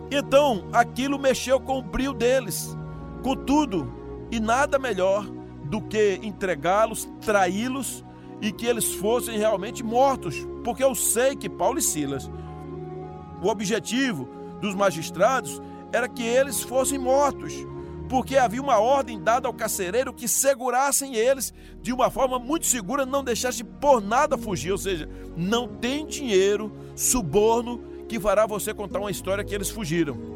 Então, 0.09 0.67
aquilo 0.73 1.19
mexeu 1.19 1.59
com 1.59 1.77
o 1.77 1.81
brilho 1.81 2.13
deles. 2.13 2.75
Contudo, 3.21 3.91
e 4.31 4.39
nada 4.39 4.79
melhor 4.79 5.25
do 5.71 5.81
que 5.81 6.19
entregá-los, 6.21 7.09
traí-los 7.21 8.03
e 8.41 8.51
que 8.51 8.65
eles 8.65 8.93
fossem 8.95 9.37
realmente 9.37 9.81
mortos, 9.81 10.35
porque 10.65 10.83
eu 10.83 10.93
sei 10.93 11.33
que 11.33 11.49
Paulo 11.49 11.79
e 11.79 11.81
Silas, 11.81 12.29
o 13.41 13.47
objetivo 13.47 14.27
dos 14.59 14.75
magistrados 14.75 15.61
era 15.93 16.09
que 16.09 16.23
eles 16.23 16.61
fossem 16.61 16.99
mortos, 16.99 17.53
porque 18.09 18.35
havia 18.35 18.61
uma 18.61 18.79
ordem 18.79 19.23
dada 19.23 19.47
ao 19.47 19.53
carcereiro 19.53 20.13
que 20.13 20.27
segurassem 20.27 21.15
eles 21.15 21.53
de 21.81 21.93
uma 21.93 22.11
forma 22.11 22.37
muito 22.37 22.65
segura, 22.65 23.05
não 23.05 23.23
deixasse 23.23 23.63
por 23.63 24.01
nada 24.01 24.37
fugir, 24.37 24.73
ou 24.73 24.77
seja, 24.77 25.07
não 25.37 25.69
tem 25.69 26.05
dinheiro, 26.05 26.69
suborno 26.97 27.81
que 28.09 28.19
fará 28.19 28.45
você 28.45 28.73
contar 28.73 28.99
uma 28.99 29.09
história 29.09 29.41
que 29.41 29.55
eles 29.55 29.69
fugiram. 29.69 30.30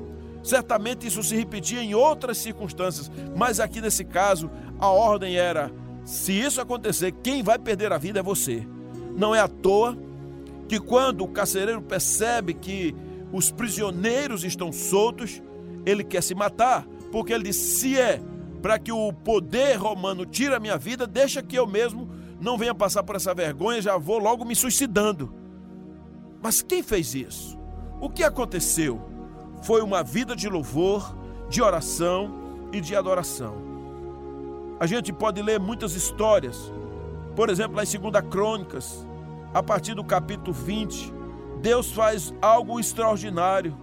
Certamente 0.46 1.08
isso 1.08 1.24
se 1.24 1.36
repetia 1.36 1.82
em 1.82 1.96
outras 1.96 2.38
circunstâncias, 2.38 3.10
mas 3.36 3.60
aqui 3.60 3.82
nesse 3.82 4.06
caso 4.06 4.52
a 4.78 4.88
ordem 4.88 5.38
era: 5.38 5.72
se 6.06 6.34
isso 6.34 6.62
acontecer, 6.62 7.12
quem 7.24 7.42
vai 7.42 7.58
perder 7.58 7.92
a 7.92 7.98
vida 7.98 8.20
é 8.20 8.24
você. 8.24 8.64
Não 9.18 9.34
é 9.34 9.40
à 9.40 9.48
toa 9.48 9.98
que 10.68 10.80
quando 10.80 11.24
o 11.24 11.28
carcereiro 11.28 11.82
percebe 11.82 12.54
que 12.54 12.96
os 13.34 13.50
prisioneiros 13.50 14.44
estão 14.44 14.72
soltos, 14.72 15.42
ele 15.84 16.04
quer 16.04 16.22
se 16.22 16.36
matar, 16.36 16.86
porque 17.12 17.34
ele 17.34 17.46
diz: 17.46 17.56
se 17.56 18.00
é 18.00 18.22
para 18.62 18.78
que 18.78 18.92
o 18.92 19.12
poder 19.12 19.78
romano 19.78 20.28
tire 20.28 20.54
a 20.54 20.60
minha 20.60 20.78
vida, 20.78 21.08
deixa 21.08 21.42
que 21.42 21.56
eu 21.56 21.66
mesmo 21.66 22.08
não 22.40 22.56
venha 22.56 22.76
passar 22.76 23.02
por 23.02 23.16
essa 23.16 23.34
vergonha, 23.34 23.82
já 23.82 23.98
vou 23.98 24.20
logo 24.20 24.46
me 24.46 24.56
suicidando. 24.56 25.34
Mas 26.40 26.62
quem 26.62 26.84
fez 26.84 27.16
isso? 27.16 27.58
O 28.00 28.12
que 28.12 28.24
aconteceu? 28.24 29.15
Foi 29.66 29.82
uma 29.82 30.04
vida 30.04 30.36
de 30.36 30.48
louvor, 30.48 31.18
de 31.50 31.60
oração 31.60 32.70
e 32.72 32.80
de 32.80 32.96
adoração. 32.96 33.56
A 34.80 34.86
gente 34.86 35.12
pode 35.12 35.42
ler 35.42 35.60
muitas 35.60 35.96
histórias, 35.96 36.72
por 37.36 37.50
exemplo, 37.50 37.82
em 37.82 38.12
2 38.12 38.30
Crônicas, 38.30 39.08
a 39.52 39.64
partir 39.64 39.96
do 39.96 40.04
capítulo 40.04 40.54
20, 40.54 41.12
Deus 41.64 41.92
faz 41.92 42.32
algo 42.40 42.80
extraordinário, 42.80 43.76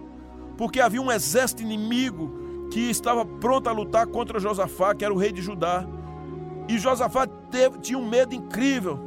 porque 0.55 0.79
havia 0.79 1.01
um 1.01 1.11
exército 1.11 1.63
inimigo 1.63 2.69
que 2.71 2.89
estava 2.89 3.25
pronto 3.25 3.67
a 3.67 3.73
lutar 3.73 4.07
contra 4.07 4.39
Josafá, 4.39 4.95
que 4.95 5.03
era 5.03 5.13
o 5.13 5.17
rei 5.17 5.33
de 5.33 5.41
Judá. 5.41 5.85
E 6.69 6.79
Josafá 6.79 7.27
teve, 7.27 7.79
tinha 7.79 7.99
um 7.99 8.07
medo 8.07 8.33
incrível. 8.33 8.97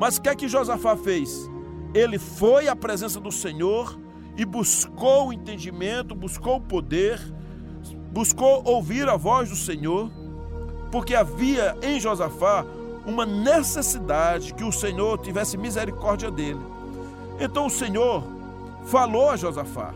Mas 0.00 0.16
o 0.16 0.22
que 0.22 0.28
é 0.28 0.34
que 0.34 0.48
Josafá 0.48 0.96
fez? 0.96 1.48
Ele 1.94 2.18
foi 2.18 2.66
à 2.66 2.74
presença 2.74 3.20
do 3.20 3.30
Senhor 3.30 4.01
e 4.36 4.44
buscou 4.44 5.28
o 5.28 5.32
entendimento, 5.32 6.14
buscou 6.14 6.56
o 6.56 6.60
poder, 6.60 7.20
buscou 8.10 8.62
ouvir 8.64 9.08
a 9.08 9.16
voz 9.16 9.50
do 9.50 9.56
Senhor, 9.56 10.10
porque 10.90 11.14
havia 11.14 11.76
em 11.82 12.00
Josafá 12.00 12.64
uma 13.06 13.26
necessidade 13.26 14.54
que 14.54 14.64
o 14.64 14.72
Senhor 14.72 15.18
tivesse 15.18 15.56
misericórdia 15.56 16.30
dele. 16.30 16.60
Então 17.40 17.66
o 17.66 17.70
Senhor 17.70 18.22
falou 18.86 19.30
a 19.30 19.36
Josafá. 19.36 19.94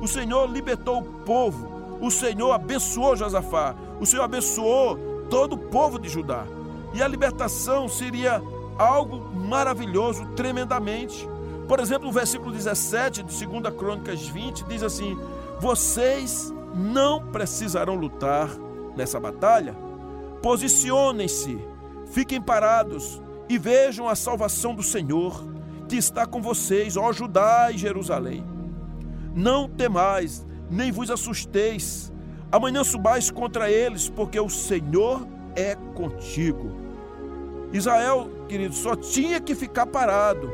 O 0.00 0.08
Senhor 0.08 0.50
libertou 0.50 1.00
o 1.00 1.04
povo 1.24 1.72
o 2.02 2.10
Senhor 2.10 2.50
abençoou 2.50 3.14
Josafá, 3.14 3.76
o 4.00 4.04
Senhor 4.04 4.24
abençoou 4.24 4.98
todo 5.30 5.52
o 5.52 5.58
povo 5.58 6.00
de 6.00 6.08
Judá. 6.08 6.44
E 6.92 7.00
a 7.00 7.06
libertação 7.06 7.88
seria 7.88 8.42
algo 8.76 9.20
maravilhoso, 9.32 10.26
tremendamente. 10.34 11.28
Por 11.68 11.80
exemplo, 11.80 12.08
o 12.08 12.12
versículo 12.12 12.52
17 12.52 13.22
de 13.22 13.46
2 13.46 13.74
Crônicas 13.74 14.26
20 14.26 14.64
diz 14.64 14.82
assim: 14.82 15.18
Vocês 15.60 16.52
não 16.74 17.26
precisarão 17.28 17.94
lutar 17.94 18.48
nessa 18.96 19.20
batalha. 19.20 19.74
Posicionem-se, 20.42 21.58
fiquem 22.06 22.40
parados 22.40 23.22
e 23.48 23.58
vejam 23.58 24.08
a 24.08 24.14
salvação 24.14 24.74
do 24.74 24.82
Senhor 24.82 25.44
que 25.88 25.96
está 25.96 26.26
com 26.26 26.40
vocês, 26.40 26.96
ó 26.96 27.12
Judá 27.12 27.70
e 27.70 27.78
Jerusalém. 27.78 28.44
Não 29.34 29.68
temais, 29.68 30.44
nem 30.70 30.90
vos 30.90 31.10
assusteis. 31.10 32.12
Amanhã 32.50 32.82
subais 32.82 33.30
contra 33.30 33.70
eles, 33.70 34.08
porque 34.08 34.38
o 34.38 34.48
Senhor 34.48 35.26
é 35.54 35.74
contigo. 35.94 36.72
Israel, 37.72 38.28
querido, 38.48 38.74
só 38.74 38.94
tinha 38.94 39.40
que 39.40 39.54
ficar 39.54 39.86
parado 39.86 40.50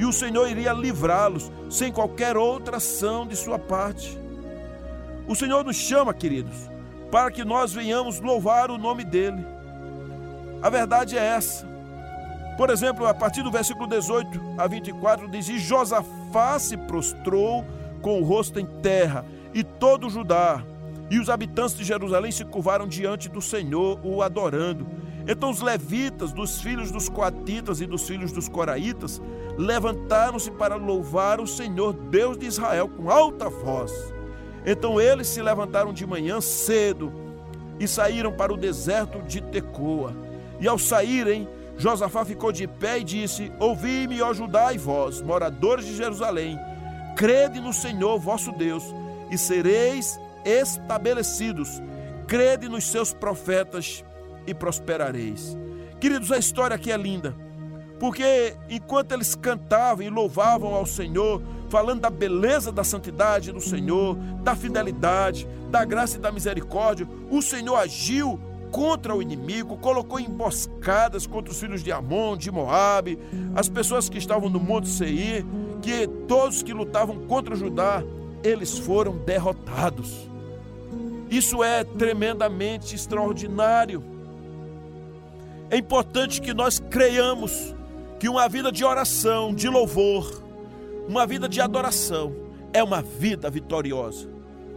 e 0.00 0.04
o 0.06 0.12
Senhor 0.14 0.48
iria 0.48 0.72
livrá-los 0.72 1.52
sem 1.68 1.92
qualquer 1.92 2.34
outra 2.34 2.78
ação 2.78 3.26
de 3.26 3.36
sua 3.36 3.58
parte. 3.58 4.18
O 5.28 5.36
Senhor 5.36 5.62
nos 5.62 5.76
chama, 5.76 6.14
queridos, 6.14 6.56
para 7.10 7.30
que 7.30 7.44
nós 7.44 7.70
venhamos 7.70 8.18
louvar 8.18 8.70
o 8.70 8.78
nome 8.78 9.04
dele. 9.04 9.44
A 10.62 10.70
verdade 10.70 11.18
é 11.18 11.22
essa. 11.22 11.68
Por 12.56 12.70
exemplo, 12.70 13.06
a 13.06 13.12
partir 13.12 13.42
do 13.42 13.50
versículo 13.50 13.86
18 13.86 14.40
a 14.56 14.66
24 14.66 15.28
diz: 15.28 15.50
E 15.50 15.58
Josafá 15.58 16.58
se 16.58 16.78
prostrou 16.78 17.62
com 18.00 18.22
o 18.22 18.24
rosto 18.24 18.58
em 18.58 18.64
terra 18.80 19.26
e 19.52 19.62
todo 19.62 20.08
Judá 20.08 20.64
e 21.10 21.18
os 21.18 21.28
habitantes 21.28 21.76
de 21.76 21.84
Jerusalém 21.84 22.30
se 22.30 22.44
curvaram 22.44 22.86
diante 22.86 23.28
do 23.28 23.42
Senhor, 23.42 23.98
o 24.02 24.22
adorando. 24.22 24.86
Então 25.26 25.50
os 25.50 25.60
levitas, 25.60 26.32
dos 26.32 26.60
filhos 26.60 26.90
dos 26.90 27.08
coatitas 27.08 27.80
e 27.80 27.86
dos 27.86 28.06
filhos 28.06 28.32
dos 28.32 28.48
coraitas, 28.48 29.20
levantaram-se 29.56 30.50
para 30.50 30.76
louvar 30.76 31.40
o 31.40 31.46
Senhor, 31.46 31.92
Deus 31.92 32.38
de 32.38 32.46
Israel, 32.46 32.88
com 32.88 33.10
alta 33.10 33.48
voz. 33.48 33.92
Então 34.64 35.00
eles 35.00 35.26
se 35.28 35.42
levantaram 35.42 35.92
de 35.92 36.06
manhã 36.06 36.40
cedo 36.40 37.12
e 37.78 37.86
saíram 37.88 38.32
para 38.32 38.52
o 38.52 38.56
deserto 38.56 39.22
de 39.22 39.40
Tecoa. 39.40 40.12
E 40.60 40.68
ao 40.68 40.78
saírem, 40.78 41.48
Josafá 41.78 42.24
ficou 42.24 42.52
de 42.52 42.66
pé 42.66 42.98
e 42.98 43.04
disse: 43.04 43.50
Ouvi-me, 43.58 44.20
ó 44.20 44.34
Judá 44.34 44.72
e 44.72 44.78
vós, 44.78 45.22
moradores 45.22 45.86
de 45.86 45.96
Jerusalém, 45.96 46.58
crede 47.16 47.58
no 47.60 47.72
Senhor 47.72 48.18
vosso 48.18 48.52
Deus 48.52 48.84
e 49.30 49.38
sereis 49.38 50.20
estabelecidos. 50.44 51.80
Crede 52.26 52.68
nos 52.68 52.84
seus 52.84 53.12
profetas 53.12 54.04
e 54.50 54.54
prosperareis. 54.54 55.56
Queridos, 56.00 56.32
a 56.32 56.38
história 56.38 56.74
aqui 56.74 56.90
é 56.90 56.96
linda, 56.96 57.34
porque 57.98 58.56
enquanto 58.68 59.12
eles 59.12 59.34
cantavam 59.34 60.04
e 60.04 60.10
louvavam 60.10 60.74
ao 60.74 60.86
Senhor, 60.86 61.42
falando 61.68 62.00
da 62.00 62.10
beleza 62.10 62.72
da 62.72 62.82
santidade 62.82 63.52
do 63.52 63.60
Senhor, 63.60 64.16
da 64.42 64.56
fidelidade, 64.56 65.46
da 65.70 65.84
graça 65.84 66.16
e 66.16 66.20
da 66.20 66.32
misericórdia, 66.32 67.06
o 67.30 67.40
Senhor 67.40 67.76
agiu 67.76 68.40
contra 68.70 69.14
o 69.14 69.20
inimigo, 69.20 69.76
colocou 69.76 70.18
emboscadas 70.18 71.26
contra 71.26 71.52
os 71.52 71.60
filhos 71.60 71.82
de 71.82 71.92
Amon, 71.92 72.36
de 72.36 72.50
Moabe, 72.50 73.18
as 73.54 73.68
pessoas 73.68 74.08
que 74.08 74.18
estavam 74.18 74.48
no 74.48 74.60
Monte 74.60 74.88
Seir, 74.88 75.44
que 75.82 76.06
todos 76.26 76.62
que 76.62 76.72
lutavam 76.72 77.26
contra 77.26 77.56
Judá 77.56 78.02
eles 78.42 78.78
foram 78.78 79.16
derrotados. 79.18 80.28
Isso 81.30 81.62
é 81.62 81.84
tremendamente 81.84 82.94
extraordinário. 82.94 84.02
É 85.70 85.76
importante 85.76 86.40
que 86.40 86.52
nós 86.52 86.80
creiamos 86.80 87.74
que 88.18 88.28
uma 88.28 88.48
vida 88.48 88.72
de 88.72 88.84
oração, 88.84 89.54
de 89.54 89.68
louvor, 89.68 90.42
uma 91.08 91.24
vida 91.26 91.48
de 91.48 91.60
adoração 91.60 92.34
é 92.72 92.82
uma 92.82 93.00
vida 93.00 93.48
vitoriosa. 93.48 94.28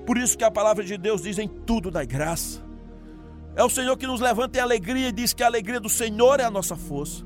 Por 0.05 0.17
isso 0.17 0.37
que 0.37 0.43
a 0.43 0.51
palavra 0.51 0.83
de 0.83 0.97
Deus 0.97 1.23
diz 1.23 1.39
em 1.39 1.47
tudo 1.47 1.89
da 1.89 2.05
graça. 2.05 2.61
É 3.55 3.63
o 3.63 3.69
Senhor 3.69 3.97
que 3.97 4.05
nos 4.05 4.21
levanta 4.21 4.59
em 4.59 4.61
alegria 4.61 5.09
e 5.09 5.11
diz 5.11 5.33
que 5.33 5.43
a 5.43 5.47
alegria 5.47 5.79
do 5.79 5.89
Senhor 5.89 6.39
é 6.39 6.43
a 6.43 6.51
nossa 6.51 6.75
força. 6.75 7.25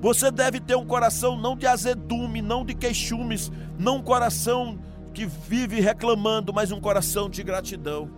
Você 0.00 0.30
deve 0.30 0.60
ter 0.60 0.76
um 0.76 0.86
coração 0.86 1.36
não 1.36 1.56
de 1.56 1.66
azedume, 1.66 2.40
não 2.40 2.64
de 2.64 2.74
queixumes, 2.74 3.50
não 3.78 3.96
um 3.96 4.02
coração 4.02 4.78
que 5.12 5.26
vive 5.26 5.80
reclamando, 5.80 6.52
mas 6.52 6.70
um 6.70 6.80
coração 6.80 7.28
de 7.28 7.42
gratidão. 7.42 8.10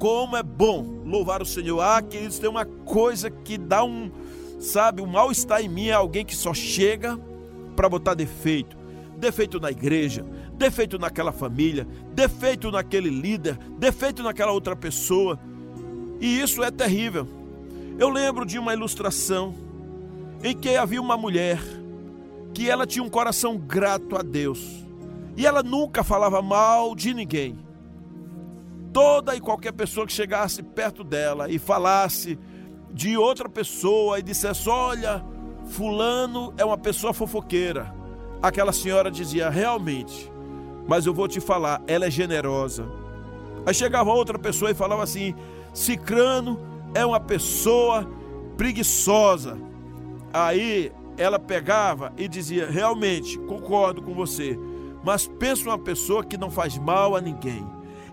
Como 0.00 0.34
é 0.34 0.42
bom 0.42 1.02
louvar 1.04 1.42
o 1.42 1.44
Senhor. 1.44 1.78
Ah, 1.82 2.00
queridos, 2.00 2.38
tem 2.38 2.48
uma 2.48 2.64
coisa 2.64 3.28
que 3.30 3.58
dá 3.58 3.84
um, 3.84 4.10
sabe, 4.58 5.02
um 5.02 5.06
mal-estar 5.06 5.60
em 5.60 5.68
mim 5.68 5.88
é 5.88 5.92
alguém 5.92 6.24
que 6.24 6.34
só 6.34 6.54
chega 6.54 7.20
para 7.76 7.86
botar 7.86 8.14
defeito. 8.14 8.78
Defeito 9.18 9.60
na 9.60 9.70
igreja, 9.70 10.24
defeito 10.54 10.98
naquela 10.98 11.32
família, 11.32 11.86
defeito 12.14 12.70
naquele 12.70 13.10
líder, 13.10 13.58
defeito 13.78 14.22
naquela 14.22 14.52
outra 14.52 14.74
pessoa. 14.74 15.38
E 16.18 16.40
isso 16.40 16.64
é 16.64 16.70
terrível. 16.70 17.28
Eu 17.98 18.08
lembro 18.08 18.46
de 18.46 18.58
uma 18.58 18.72
ilustração 18.72 19.54
em 20.42 20.56
que 20.56 20.78
havia 20.78 21.02
uma 21.02 21.18
mulher 21.18 21.60
que 22.54 22.70
ela 22.70 22.86
tinha 22.86 23.04
um 23.04 23.10
coração 23.10 23.58
grato 23.58 24.16
a 24.16 24.22
Deus. 24.22 24.82
E 25.36 25.44
ela 25.44 25.62
nunca 25.62 26.02
falava 26.02 26.40
mal 26.40 26.94
de 26.94 27.12
ninguém. 27.12 27.69
Toda 28.92 29.36
e 29.36 29.40
qualquer 29.40 29.72
pessoa 29.72 30.06
que 30.06 30.12
chegasse 30.12 30.62
perto 30.62 31.04
dela 31.04 31.48
e 31.50 31.58
falasse 31.58 32.38
de 32.92 33.16
outra 33.16 33.48
pessoa 33.48 34.18
e 34.18 34.22
dissesse: 34.22 34.68
Olha, 34.68 35.24
Fulano 35.66 36.52
é 36.58 36.64
uma 36.64 36.78
pessoa 36.78 37.12
fofoqueira. 37.12 37.94
Aquela 38.42 38.72
senhora 38.72 39.10
dizia: 39.10 39.48
Realmente, 39.48 40.30
mas 40.88 41.06
eu 41.06 41.14
vou 41.14 41.28
te 41.28 41.40
falar, 41.40 41.82
ela 41.86 42.06
é 42.06 42.10
generosa. 42.10 42.84
Aí 43.64 43.74
chegava 43.74 44.10
outra 44.12 44.38
pessoa 44.38 44.70
e 44.70 44.74
falava 44.74 45.02
assim: 45.02 45.34
Cicrano 45.72 46.58
é 46.94 47.06
uma 47.06 47.20
pessoa 47.20 48.08
preguiçosa. 48.56 49.56
Aí 50.32 50.92
ela 51.16 51.38
pegava 51.38 52.12
e 52.16 52.26
dizia: 52.26 52.68
Realmente, 52.68 53.38
concordo 53.38 54.02
com 54.02 54.14
você, 54.14 54.58
mas 55.04 55.28
pensa 55.28 55.68
uma 55.68 55.78
pessoa 55.78 56.24
que 56.24 56.36
não 56.36 56.50
faz 56.50 56.76
mal 56.76 57.14
a 57.14 57.20
ninguém. 57.20 57.64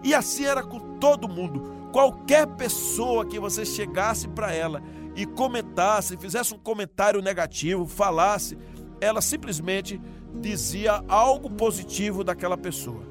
E 0.04 0.14
assim 0.14 0.46
era 0.46 0.64
com 0.64 0.98
todo 0.98 1.28
mundo. 1.28 1.90
Qualquer 1.92 2.48
pessoa 2.48 3.26
que 3.26 3.40
você 3.40 3.66
chegasse 3.66 4.28
para 4.28 4.54
ela 4.54 4.82
e 5.16 5.26
comentasse, 5.26 6.18
fizesse 6.18 6.54
um 6.54 6.60
comentário 6.60 7.22
negativo, 7.22 7.86
falasse, 7.86 8.58
ela 9.02 9.22
simplesmente 9.22 10.00
dizia 10.36 11.04
algo 11.08 11.50
positivo 11.50 12.24
daquela 12.24 12.58
pessoa. 12.58 13.04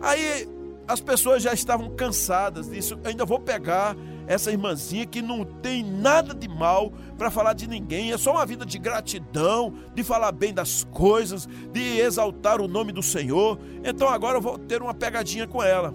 Aí 0.00 0.48
as 0.86 1.00
pessoas 1.00 1.42
já 1.42 1.52
estavam 1.52 1.90
cansadas 1.94 2.68
disso. 2.68 2.98
Eu 3.02 3.10
ainda 3.10 3.24
vou 3.24 3.38
pegar 3.38 3.96
essa 4.26 4.50
irmãzinha 4.50 5.06
que 5.06 5.22
não 5.22 5.44
tem 5.44 5.84
nada 5.84 6.34
de 6.34 6.48
mal 6.48 6.92
para 7.18 7.30
falar 7.30 7.52
de 7.52 7.68
ninguém, 7.68 8.12
é 8.12 8.18
só 8.18 8.32
uma 8.32 8.46
vida 8.46 8.64
de 8.64 8.78
gratidão, 8.78 9.74
de 9.94 10.02
falar 10.02 10.32
bem 10.32 10.54
das 10.54 10.84
coisas, 10.84 11.48
de 11.72 11.98
exaltar 11.98 12.60
o 12.60 12.68
nome 12.68 12.92
do 12.92 13.02
Senhor. 13.02 13.58
Então 13.84 14.08
agora 14.08 14.38
eu 14.38 14.42
vou 14.42 14.58
ter 14.58 14.82
uma 14.82 14.94
pegadinha 14.94 15.46
com 15.46 15.62
ela. 15.62 15.94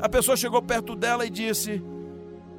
A 0.00 0.08
pessoa 0.08 0.36
chegou 0.36 0.62
perto 0.62 0.94
dela 0.94 1.26
e 1.26 1.30
disse: 1.30 1.82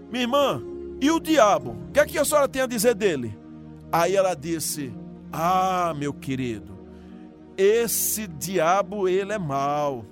Minha 0.10 0.24
irmã, 0.24 0.62
e 1.01 1.10
o 1.10 1.19
diabo? 1.19 1.77
O 1.88 1.91
que 1.91 2.00
é 2.00 2.05
que 2.05 2.17
a 2.17 2.25
senhora 2.25 2.48
tem 2.48 2.62
a 2.62 2.67
dizer 2.67 2.93
dele? 2.96 3.38
Aí 3.91 4.15
ela 4.15 4.36
disse: 4.36 4.93
Ah, 5.31 5.93
meu 5.98 6.13
querido, 6.13 6.77
esse 7.58 8.27
diabo, 8.27 9.08
ele 9.08 9.34
é 9.34 9.38
mau. 9.38 10.05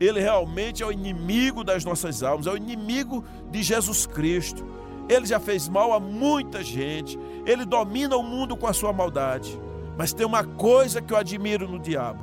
Ele 0.00 0.20
realmente 0.20 0.82
é 0.82 0.86
o 0.86 0.92
inimigo 0.92 1.64
das 1.64 1.84
nossas 1.84 2.22
almas, 2.22 2.46
é 2.46 2.50
o 2.52 2.56
inimigo 2.56 3.24
de 3.50 3.62
Jesus 3.62 4.06
Cristo. 4.06 4.64
Ele 5.08 5.26
já 5.26 5.40
fez 5.40 5.68
mal 5.68 5.92
a 5.92 5.98
muita 5.98 6.62
gente, 6.62 7.18
ele 7.44 7.64
domina 7.64 8.16
o 8.16 8.22
mundo 8.22 8.56
com 8.56 8.66
a 8.66 8.72
sua 8.72 8.92
maldade. 8.92 9.58
Mas 9.96 10.12
tem 10.12 10.24
uma 10.24 10.44
coisa 10.44 11.02
que 11.02 11.12
eu 11.12 11.16
admiro 11.16 11.66
no 11.66 11.78
diabo: 11.78 12.22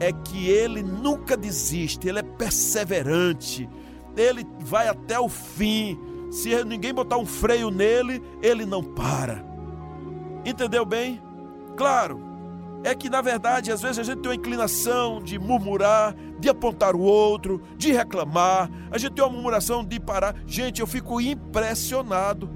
é 0.00 0.12
que 0.12 0.48
ele 0.48 0.82
nunca 0.82 1.36
desiste, 1.36 2.08
ele 2.08 2.18
é 2.18 2.22
perseverante, 2.22 3.68
ele 4.16 4.46
vai 4.60 4.88
até 4.88 5.20
o 5.20 5.28
fim. 5.28 5.98
Se 6.30 6.64
ninguém 6.64 6.94
botar 6.94 7.18
um 7.18 7.26
freio 7.26 7.70
nele, 7.70 8.22
ele 8.42 8.64
não 8.64 8.82
para. 8.82 9.44
Entendeu 10.44 10.84
bem? 10.84 11.20
Claro, 11.76 12.20
é 12.82 12.94
que 12.94 13.10
na 13.10 13.20
verdade 13.20 13.70
às 13.70 13.82
vezes 13.82 13.98
a 13.98 14.02
gente 14.02 14.20
tem 14.20 14.30
uma 14.30 14.36
inclinação 14.36 15.22
de 15.22 15.38
murmurar, 15.38 16.14
de 16.38 16.48
apontar 16.48 16.96
o 16.96 17.00
outro, 17.00 17.60
de 17.76 17.92
reclamar, 17.92 18.70
a 18.90 18.96
gente 18.96 19.12
tem 19.12 19.24
uma 19.24 19.32
murmuração 19.32 19.84
de 19.84 20.00
parar. 20.00 20.34
Gente, 20.46 20.80
eu 20.80 20.86
fico 20.86 21.20
impressionado. 21.20 22.48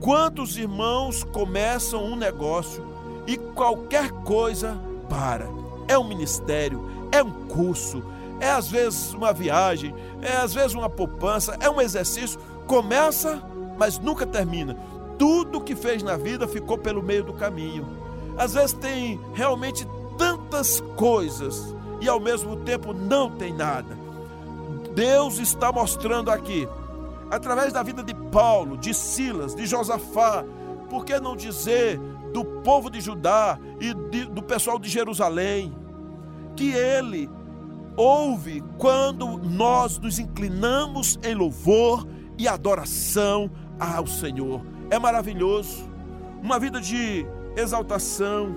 Quantos 0.00 0.56
irmãos 0.56 1.24
começam 1.24 2.04
um 2.04 2.16
negócio 2.16 2.84
e 3.26 3.36
qualquer 3.36 4.10
coisa 4.10 4.80
para? 5.08 5.48
É 5.88 5.98
um 5.98 6.06
ministério, 6.06 6.84
é 7.12 7.22
um 7.22 7.30
curso, 7.46 8.02
é 8.40 8.50
às 8.50 8.68
vezes 8.68 9.12
uma 9.14 9.32
viagem, 9.32 9.94
é 10.22 10.36
às 10.36 10.54
vezes 10.54 10.74
uma 10.74 10.88
poupança, 10.88 11.56
é 11.60 11.68
um 11.68 11.80
exercício. 11.80 12.40
Começa, 12.66 13.42
mas 13.78 13.98
nunca 13.98 14.26
termina. 14.26 14.76
Tudo 15.18 15.60
que 15.60 15.74
fez 15.74 16.02
na 16.02 16.16
vida 16.16 16.46
ficou 16.46 16.78
pelo 16.78 17.02
meio 17.02 17.24
do 17.24 17.32
caminho. 17.32 17.86
Às 18.36 18.54
vezes 18.54 18.72
tem 18.72 19.20
realmente 19.34 19.86
tantas 20.16 20.80
coisas 20.96 21.74
e 22.00 22.08
ao 22.08 22.20
mesmo 22.20 22.56
tempo 22.56 22.92
não 22.92 23.30
tem 23.30 23.52
nada. 23.52 23.96
Deus 24.94 25.38
está 25.38 25.72
mostrando 25.72 26.30
aqui, 26.30 26.68
através 27.30 27.72
da 27.72 27.82
vida 27.82 28.02
de 28.02 28.14
Paulo, 28.14 28.76
de 28.76 28.94
Silas, 28.94 29.54
de 29.54 29.66
Josafá, 29.66 30.44
por 30.88 31.04
que 31.04 31.18
não 31.18 31.36
dizer 31.36 31.98
do 32.32 32.44
povo 32.44 32.90
de 32.90 33.00
Judá 33.00 33.58
e 33.80 33.94
de, 33.94 34.24
do 34.26 34.42
pessoal 34.42 34.78
de 34.78 34.88
Jerusalém, 34.88 35.74
que 36.58 36.72
ele 36.72 37.30
ouve 37.96 38.64
quando 38.78 39.38
nós 39.38 39.96
nos 39.96 40.18
inclinamos 40.18 41.16
em 41.22 41.32
louvor 41.32 42.04
e 42.36 42.48
adoração 42.48 43.48
ao 43.78 44.08
Senhor. 44.08 44.60
É 44.90 44.98
maravilhoso. 44.98 45.88
Uma 46.42 46.58
vida 46.58 46.80
de 46.80 47.24
exaltação, 47.56 48.56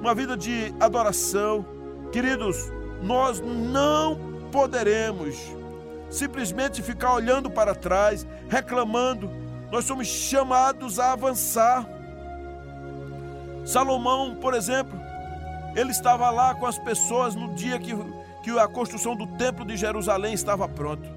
uma 0.00 0.14
vida 0.14 0.38
de 0.38 0.74
adoração. 0.80 1.66
Queridos, 2.10 2.72
nós 3.02 3.42
não 3.42 4.18
poderemos 4.50 5.36
simplesmente 6.08 6.80
ficar 6.80 7.12
olhando 7.12 7.50
para 7.50 7.74
trás, 7.74 8.26
reclamando. 8.48 9.30
Nós 9.70 9.84
somos 9.84 10.06
chamados 10.06 10.98
a 10.98 11.12
avançar. 11.12 11.86
Salomão, 13.66 14.34
por 14.34 14.54
exemplo, 14.54 15.03
ele 15.74 15.90
estava 15.90 16.30
lá 16.30 16.54
com 16.54 16.66
as 16.66 16.78
pessoas 16.78 17.34
no 17.34 17.54
dia 17.54 17.78
que 17.78 17.94
que 18.44 18.50
a 18.58 18.68
construção 18.68 19.16
do 19.16 19.26
templo 19.26 19.64
de 19.64 19.74
Jerusalém 19.74 20.34
estava 20.34 20.68
pronto. 20.68 21.08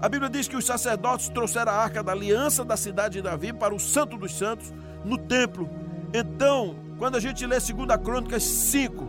A 0.00 0.08
Bíblia 0.08 0.30
diz 0.30 0.48
que 0.48 0.56
os 0.56 0.64
sacerdotes 0.64 1.28
trouxeram 1.28 1.70
a 1.70 1.74
arca 1.74 2.02
da 2.02 2.12
aliança 2.12 2.64
da 2.64 2.74
cidade 2.74 3.18
de 3.18 3.22
Davi 3.22 3.52
para 3.52 3.74
o 3.74 3.78
Santo 3.78 4.16
dos 4.16 4.32
Santos 4.32 4.72
no 5.04 5.18
templo. 5.18 5.68
Então, 6.14 6.74
quando 6.98 7.16
a 7.16 7.20
gente 7.20 7.44
lê 7.44 7.58
2 7.58 7.72
Crônicas 8.02 8.42
5, 8.42 9.08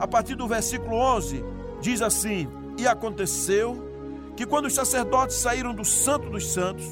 a 0.00 0.08
partir 0.08 0.34
do 0.34 0.48
versículo 0.48 0.96
11, 0.96 1.44
diz 1.80 2.02
assim: 2.02 2.48
E 2.76 2.88
aconteceu 2.88 4.32
que 4.36 4.44
quando 4.44 4.64
os 4.64 4.74
sacerdotes 4.74 5.36
saíram 5.36 5.72
do 5.72 5.84
Santo 5.84 6.28
dos 6.28 6.52
Santos, 6.52 6.84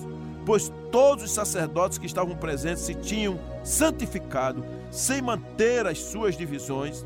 pois 0.44 0.72
todos 0.90 1.24
os 1.24 1.31
sacerdotes 1.31 1.98
que 1.98 2.07
estavam 2.07 2.37
presentes 2.37 2.83
se 2.83 2.94
tinham 2.94 3.38
santificado, 3.62 4.64
sem 4.90 5.22
manter 5.22 5.87
as 5.87 5.98
suas 5.98 6.37
divisões, 6.37 7.05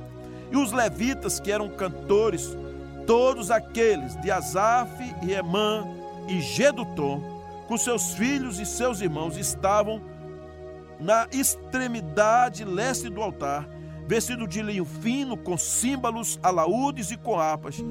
e 0.51 0.57
os 0.57 0.73
levitas, 0.73 1.41
que 1.41 1.51
eram 1.51 1.69
cantores, 1.69 2.57
todos 3.07 3.51
aqueles 3.51 4.21
de 4.21 4.31
Asaf 4.31 4.91
e 5.23 5.33
Emã 5.33 5.87
e 6.29 6.41
Gedutom, 6.41 7.23
com 7.69 7.77
seus 7.77 8.15
filhos 8.15 8.59
e 8.59 8.67
seus 8.67 9.01
irmãos, 9.01 9.37
estavam 9.37 10.01
na 10.99 11.27
extremidade 11.31 12.65
leste 12.65 13.09
do 13.09 13.21
altar, 13.21 13.69
vestido 14.07 14.47
de 14.47 14.63
linho 14.63 14.85
fino, 14.85 15.37
com 15.37 15.59
símbolos, 15.59 16.39
alaúdes 16.43 17.11
e 17.11 17.17
com 17.17 17.39
harpas, 17.39 17.85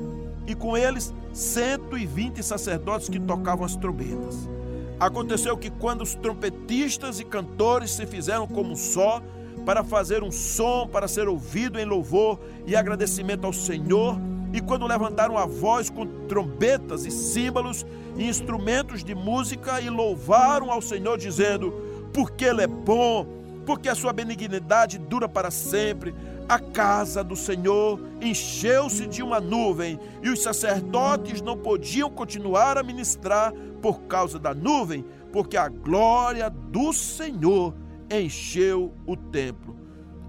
e 0.47 0.55
com 0.55 0.77
eles 0.77 1.13
cento 1.33 1.97
e 1.97 2.05
vinte 2.05 2.41
sacerdotes 2.41 3.09
que 3.09 3.19
tocavam 3.19 3.65
as 3.65 3.75
trombetas. 3.75 4.54
Aconteceu 4.99 5.57
que 5.57 5.69
quando 5.69 6.01
os 6.01 6.15
trompetistas 6.15 7.19
e 7.19 7.25
cantores 7.25 7.91
se 7.91 8.05
fizeram 8.05 8.47
como 8.47 8.75
só, 8.75 9.21
para 9.65 9.83
fazer 9.83 10.23
um 10.23 10.31
som, 10.31 10.87
para 10.87 11.07
ser 11.07 11.27
ouvido 11.27 11.79
em 11.79 11.85
louvor 11.85 12.39
e 12.67 12.75
agradecimento 12.75 13.45
ao 13.45 13.53
Senhor. 13.53 14.17
E 14.53 14.61
quando 14.61 14.85
levantaram 14.85 15.37
a 15.37 15.45
voz 15.45 15.89
com 15.89 16.05
trombetas 16.27 17.05
e 17.05 17.11
símbolos 17.11 17.85
e 18.15 18.27
instrumentos 18.27 19.03
de 19.03 19.15
música 19.15 19.81
e 19.81 19.89
louvaram 19.89 20.71
ao 20.71 20.81
Senhor, 20.81 21.17
dizendo: 21.17 21.73
Porque 22.13 22.45
Ele 22.45 22.61
é 22.61 22.67
bom, 22.67 23.25
porque 23.65 23.89
a 23.89 23.95
sua 23.95 24.13
benignidade 24.13 24.97
dura 24.97 25.27
para 25.27 25.49
sempre. 25.51 26.13
A 26.47 26.59
casa 26.59 27.23
do 27.23 27.35
Senhor 27.35 27.99
encheu-se 28.21 29.07
de 29.07 29.23
uma 29.23 29.39
nuvem 29.39 29.99
e 30.21 30.29
os 30.29 30.43
sacerdotes 30.43 31.41
não 31.41 31.57
podiam 31.57 32.07
continuar 32.07 32.77
a 32.77 32.83
ministrar 32.83 33.51
por 33.85 34.01
causa 34.05 34.39
da 34.39 34.51
nuvem, 34.51 35.05
porque 35.31 35.55
a 35.55 35.69
glória 35.69 36.49
do 36.49 36.91
Senhor 36.91 37.71
encheu 38.09 38.91
o 39.05 39.15
templo. 39.15 39.75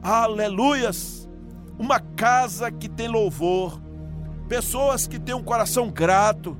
Aleluias! 0.02 1.26
Uma 1.78 1.98
casa 1.98 2.70
que 2.70 2.86
tem 2.86 3.08
louvor, 3.08 3.80
pessoas 4.46 5.06
que 5.06 5.18
têm 5.18 5.34
um 5.34 5.42
coração 5.42 5.90
grato. 5.90 6.54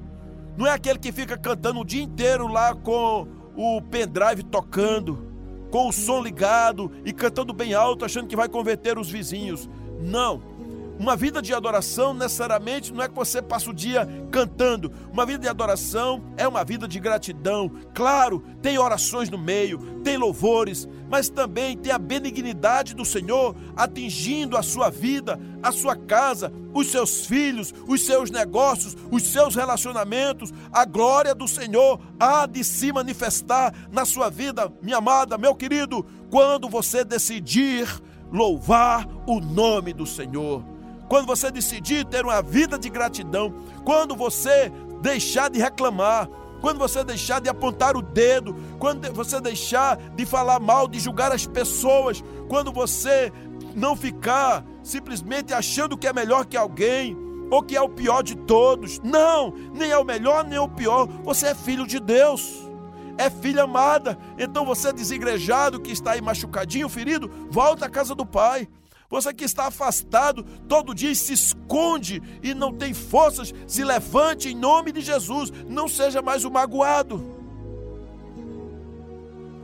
Não 0.57 0.67
é 0.67 0.71
aquele 0.71 0.99
que 0.99 1.13
fica 1.13 1.37
cantando 1.37 1.81
o 1.81 1.85
dia 1.85 2.03
inteiro 2.03 2.47
lá 2.47 2.75
com 2.75 3.29
o 3.55 3.83
pendrive 3.83 4.43
tocando, 4.43 5.23
com 5.71 5.91
o 5.91 5.93
som 5.93 6.23
ligado 6.23 6.91
e 7.05 7.13
cantando 7.13 7.53
bem 7.53 7.75
alto, 7.75 8.07
achando 8.07 8.27
que 8.27 8.35
vai 8.37 8.49
converter 8.49 8.99
os 8.99 9.11
vizinhos. 9.11 9.69
Não. 10.01 10.41
Uma 10.99 11.15
vida 11.15 11.43
de 11.43 11.53
adoração 11.53 12.15
necessariamente 12.15 12.91
não 12.93 13.03
é 13.03 13.09
que 13.09 13.15
você 13.15 13.43
passa 13.43 13.69
o 13.69 13.75
dia 13.75 14.09
cantando. 14.31 14.91
Uma 15.13 15.27
vida 15.27 15.41
de 15.41 15.49
adoração 15.49 16.25
é 16.39 16.49
uma 16.49 16.65
vida 16.65 16.89
de 16.89 16.99
gratidão. 16.99 17.71
Claro, 17.95 18.43
tem 18.63 18.79
orações 18.79 19.29
no 19.29 19.37
meio, 19.37 20.01
tem 20.03 20.17
louvores, 20.17 20.89
mas 21.11 21.29
também 21.29 21.77
tem 21.77 21.93
a 21.93 21.99
benignidade 21.99 22.95
do 22.95 23.05
Senhor 23.05 23.55
atingindo 23.77 24.57
a 24.57 24.63
sua 24.63 24.89
vida, 24.89 25.39
a 25.63 25.71
sua 25.71 25.95
casa, 25.95 26.51
os 26.73 26.91
seus 26.91 27.27
filhos, 27.27 27.75
os 27.87 28.07
seus 28.07 28.31
negócios, 28.31 28.97
os 29.11 29.23
seus 29.25 29.55
relacionamentos. 29.55 30.51
A 30.73 30.87
glória 30.87 31.35
do 31.35 31.47
Senhor 31.47 32.01
há 32.19 32.47
de 32.47 32.65
se 32.65 32.91
manifestar 32.91 33.75
na 33.93 34.07
sua 34.07 34.31
vida, 34.31 34.73
minha 34.81 34.97
amada, 34.97 35.37
meu 35.37 35.55
querido, 35.55 36.07
quando 36.31 36.71
você 36.71 37.05
decidir 37.05 37.87
louvar 38.33 39.07
o 39.27 39.41
nome 39.41 39.93
do 39.93 40.07
Senhor 40.07 40.76
quando 41.09 41.27
você 41.27 41.51
decidir 41.51 42.05
ter 42.05 42.25
uma 42.25 42.42
vida 42.42 42.79
de 42.79 42.88
gratidão, 42.88 43.55
quando 43.85 44.16
você 44.16 44.73
deixar 45.01 45.51
de 45.51 45.59
reclamar, 45.59 46.29
quando 46.61 46.79
você 46.79 47.05
deixar 47.05 47.40
de 47.40 47.49
apontar 47.49 47.97
o 47.97 48.03
dedo, 48.03 48.57
quando 48.79 49.12
você 49.12 49.40
deixar 49.40 49.97
de 49.97 50.25
falar 50.25 50.59
mal, 50.59 50.88
de 50.88 50.99
julgar 50.99 51.33
as 51.33 51.47
pessoas, 51.47 52.25
quando 52.49 52.73
você 52.73 53.33
não 53.75 53.95
ficar 53.95 54.64
simplesmente 54.83 55.53
achando 55.53 55.97
que 55.97 56.07
é 56.07 56.12
melhor 56.12 56.47
que 56.47 56.57
alguém 56.57 57.16
ou 57.51 57.62
que 57.62 57.77
é 57.77 57.81
o 57.81 57.88
pior 57.88 58.23
de 58.23 58.35
todos. 58.35 58.99
Não, 59.01 59.53
nem 59.75 59.90
é 59.90 59.99
o 59.99 60.05
melhor 60.05 60.45
nem 60.45 60.57
é 60.57 60.61
o 60.61 60.69
pior. 60.69 61.07
Você 61.25 61.49
é 61.49 61.55
filho 61.55 61.87
de 61.87 62.01
Deus. 62.01 62.66
É 63.19 63.31
filha 63.31 63.62
amada. 63.62 64.19
Então 64.38 64.64
você 64.64 64.88
é 64.88 64.92
desigrejado 64.92 65.81
que 65.81 65.92
está 65.92 66.12
aí 66.12 66.21
machucadinho, 66.21 66.88
ferido, 66.88 67.31
volta 67.51 67.87
à 67.87 67.88
casa 67.88 68.14
do 68.14 68.27
Pai. 68.27 68.69
Você 69.09 69.33
que 69.33 69.45
está 69.45 69.66
afastado, 69.66 70.42
todo 70.69 70.95
dia 70.95 71.14
se 71.14 71.33
esconde 71.33 72.23
e 72.42 72.53
não 72.53 72.73
tem 72.73 72.92
forças, 72.92 73.55
se 73.66 73.85
levante 73.85 74.49
em 74.49 74.55
nome 74.55 74.90
de 74.90 75.01
Jesus. 75.01 75.53
Não 75.69 75.87
seja 75.87 76.21
mais 76.21 76.45
o 76.45 76.51
magoado. 76.51 77.25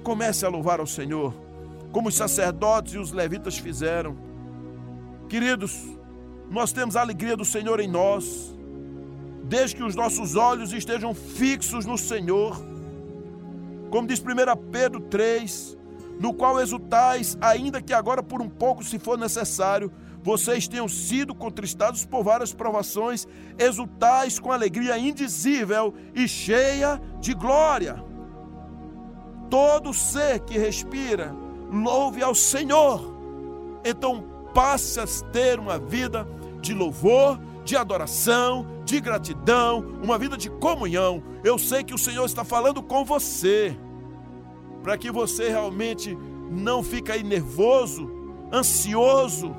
Comece 0.04 0.46
a 0.46 0.48
louvar 0.48 0.80
ao 0.80 0.86
Senhor, 0.86 1.34
como 1.92 2.08
os 2.08 2.14
sacerdotes 2.14 2.94
e 2.94 2.98
os 2.98 3.12
levitas 3.12 3.58
fizeram. 3.58 4.16
Queridos, 5.28 5.76
nós 6.50 6.72
temos 6.72 6.96
a 6.96 7.00
alegria 7.00 7.36
do 7.36 7.44
Senhor 7.44 7.80
em 7.80 7.88
nós, 7.88 8.54
desde 9.44 9.76
que 9.76 9.82
os 9.82 9.96
nossos 9.96 10.36
olhos 10.36 10.72
estejam 10.72 11.14
fixos 11.14 11.84
no 11.84 11.98
Senhor. 11.98 12.56
Como 13.90 14.06
diz 14.06 14.20
1 14.20 14.24
Pedro 14.70 15.00
3, 15.00 15.76
no 16.22 16.32
qual 16.32 16.60
exultais, 16.60 17.36
ainda 17.40 17.82
que 17.82 17.92
agora 17.92 18.22
por 18.22 18.40
um 18.40 18.48
pouco, 18.48 18.84
se 18.84 18.96
for 18.96 19.18
necessário, 19.18 19.90
vocês 20.22 20.68
tenham 20.68 20.86
sido 20.86 21.34
contristados 21.34 22.04
por 22.04 22.22
várias 22.22 22.54
provações, 22.54 23.26
exultais 23.58 24.38
com 24.38 24.52
alegria 24.52 24.96
indizível 24.96 25.92
e 26.14 26.28
cheia 26.28 27.02
de 27.18 27.34
glória. 27.34 28.04
Todo 29.50 29.92
ser 29.92 30.38
que 30.44 30.56
respira, 30.56 31.34
louve 31.72 32.22
ao 32.22 32.36
Senhor. 32.36 33.02
Então 33.84 34.24
passe 34.54 35.00
a 35.00 35.06
ter 35.32 35.58
uma 35.58 35.76
vida 35.76 36.24
de 36.60 36.72
louvor, 36.72 37.36
de 37.64 37.76
adoração, 37.76 38.64
de 38.84 39.00
gratidão, 39.00 39.80
uma 40.00 40.16
vida 40.18 40.36
de 40.36 40.48
comunhão. 40.48 41.20
Eu 41.42 41.58
sei 41.58 41.82
que 41.82 41.92
o 41.94 41.98
Senhor 41.98 42.24
está 42.26 42.44
falando 42.44 42.80
com 42.80 43.04
você 43.04 43.76
para 44.82 44.98
que 44.98 45.10
você 45.10 45.48
realmente 45.48 46.16
não 46.50 46.82
fique 46.82 47.10
aí 47.10 47.22
nervoso, 47.22 48.10
ansioso, 48.52 49.54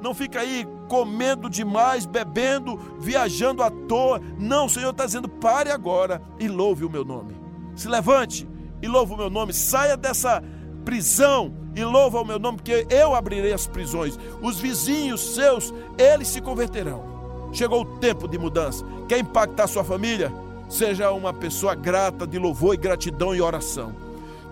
não 0.00 0.14
fique 0.14 0.38
aí 0.38 0.66
comendo 0.88 1.50
demais, 1.50 2.06
bebendo, 2.06 2.78
viajando 3.00 3.62
à 3.62 3.70
toa. 3.70 4.20
Não, 4.38 4.66
o 4.66 4.70
Senhor 4.70 4.90
está 4.90 5.04
dizendo: 5.04 5.28
pare 5.28 5.70
agora 5.70 6.22
e 6.38 6.46
louve 6.46 6.84
o 6.84 6.90
meu 6.90 7.04
nome. 7.04 7.34
Se 7.74 7.88
levante 7.88 8.48
e 8.80 8.86
louve 8.86 9.14
o 9.14 9.16
meu 9.16 9.30
nome. 9.30 9.52
Saia 9.52 9.96
dessa 9.96 10.42
prisão 10.84 11.52
e 11.74 11.84
louva 11.84 12.20
o 12.20 12.24
meu 12.24 12.38
nome, 12.38 12.58
porque 12.58 12.86
eu 12.88 13.14
abrirei 13.14 13.52
as 13.52 13.66
prisões. 13.66 14.18
Os 14.40 14.58
vizinhos 14.58 15.34
seus, 15.34 15.74
eles 15.96 16.28
se 16.28 16.40
converterão. 16.40 17.18
Chegou 17.52 17.82
o 17.82 17.98
tempo 17.98 18.28
de 18.28 18.38
mudança. 18.38 18.84
Quer 19.08 19.18
impactar 19.18 19.66
sua 19.66 19.82
família? 19.82 20.32
Seja 20.68 21.10
uma 21.10 21.32
pessoa 21.32 21.74
grata 21.74 22.26
de 22.26 22.38
louvor 22.38 22.74
e 22.74 22.76
gratidão 22.76 23.34
e 23.34 23.40
oração 23.40 24.07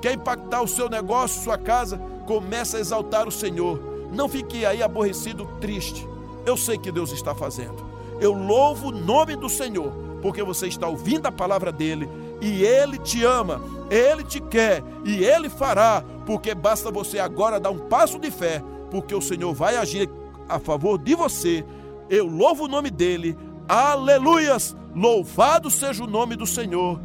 quer 0.07 0.13
impactar 0.13 0.63
o 0.63 0.69
seu 0.69 0.89
negócio, 0.89 1.43
sua 1.43 1.59
casa, 1.59 2.01
comece 2.27 2.77
a 2.77 2.81
exaltar 2.81 3.27
o 3.27 3.33
Senhor. 3.33 3.81
Não 4.13 4.29
fique 4.29 4.65
aí 4.65 4.81
aborrecido, 4.81 5.49
triste. 5.61 6.07
Eu 6.47 6.57
sei 6.57 6.79
que 6.79 6.93
Deus 6.93 7.11
está 7.11 7.35
fazendo. 7.35 7.85
Eu 8.21 8.33
louvo 8.33 8.91
o 8.91 8.93
nome 8.93 9.35
do 9.35 9.49
Senhor, 9.49 9.91
porque 10.23 10.45
você 10.45 10.69
está 10.69 10.87
ouvindo 10.87 11.27
a 11.27 11.33
palavra 11.33 11.73
dele 11.73 12.09
e 12.41 12.63
ele 12.63 12.99
te 12.99 13.25
ama, 13.25 13.61
ele 13.91 14.23
te 14.23 14.41
quer 14.41 14.81
e 15.05 15.25
ele 15.25 15.49
fará, 15.49 16.05
porque 16.25 16.55
basta 16.55 16.89
você 16.89 17.19
agora 17.19 17.59
dar 17.59 17.71
um 17.71 17.89
passo 17.89 18.17
de 18.17 18.31
fé, 18.31 18.63
porque 18.93 19.13
o 19.13 19.21
Senhor 19.21 19.53
vai 19.53 19.75
agir 19.75 20.09
a 20.49 20.61
favor 20.61 20.99
de 20.99 21.17
você. 21.17 21.65
Eu 22.09 22.29
louvo 22.29 22.67
o 22.67 22.69
nome 22.69 22.93
dele. 22.93 23.37
Aleluias! 23.69 24.77
Louvado 24.95 25.69
seja 25.69 26.05
o 26.05 26.07
nome 26.07 26.37
do 26.37 26.47
Senhor, 26.47 27.01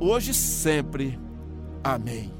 hoje 0.00 0.32
e 0.32 0.34
sempre. 0.34 1.16
Amém. 1.84 2.39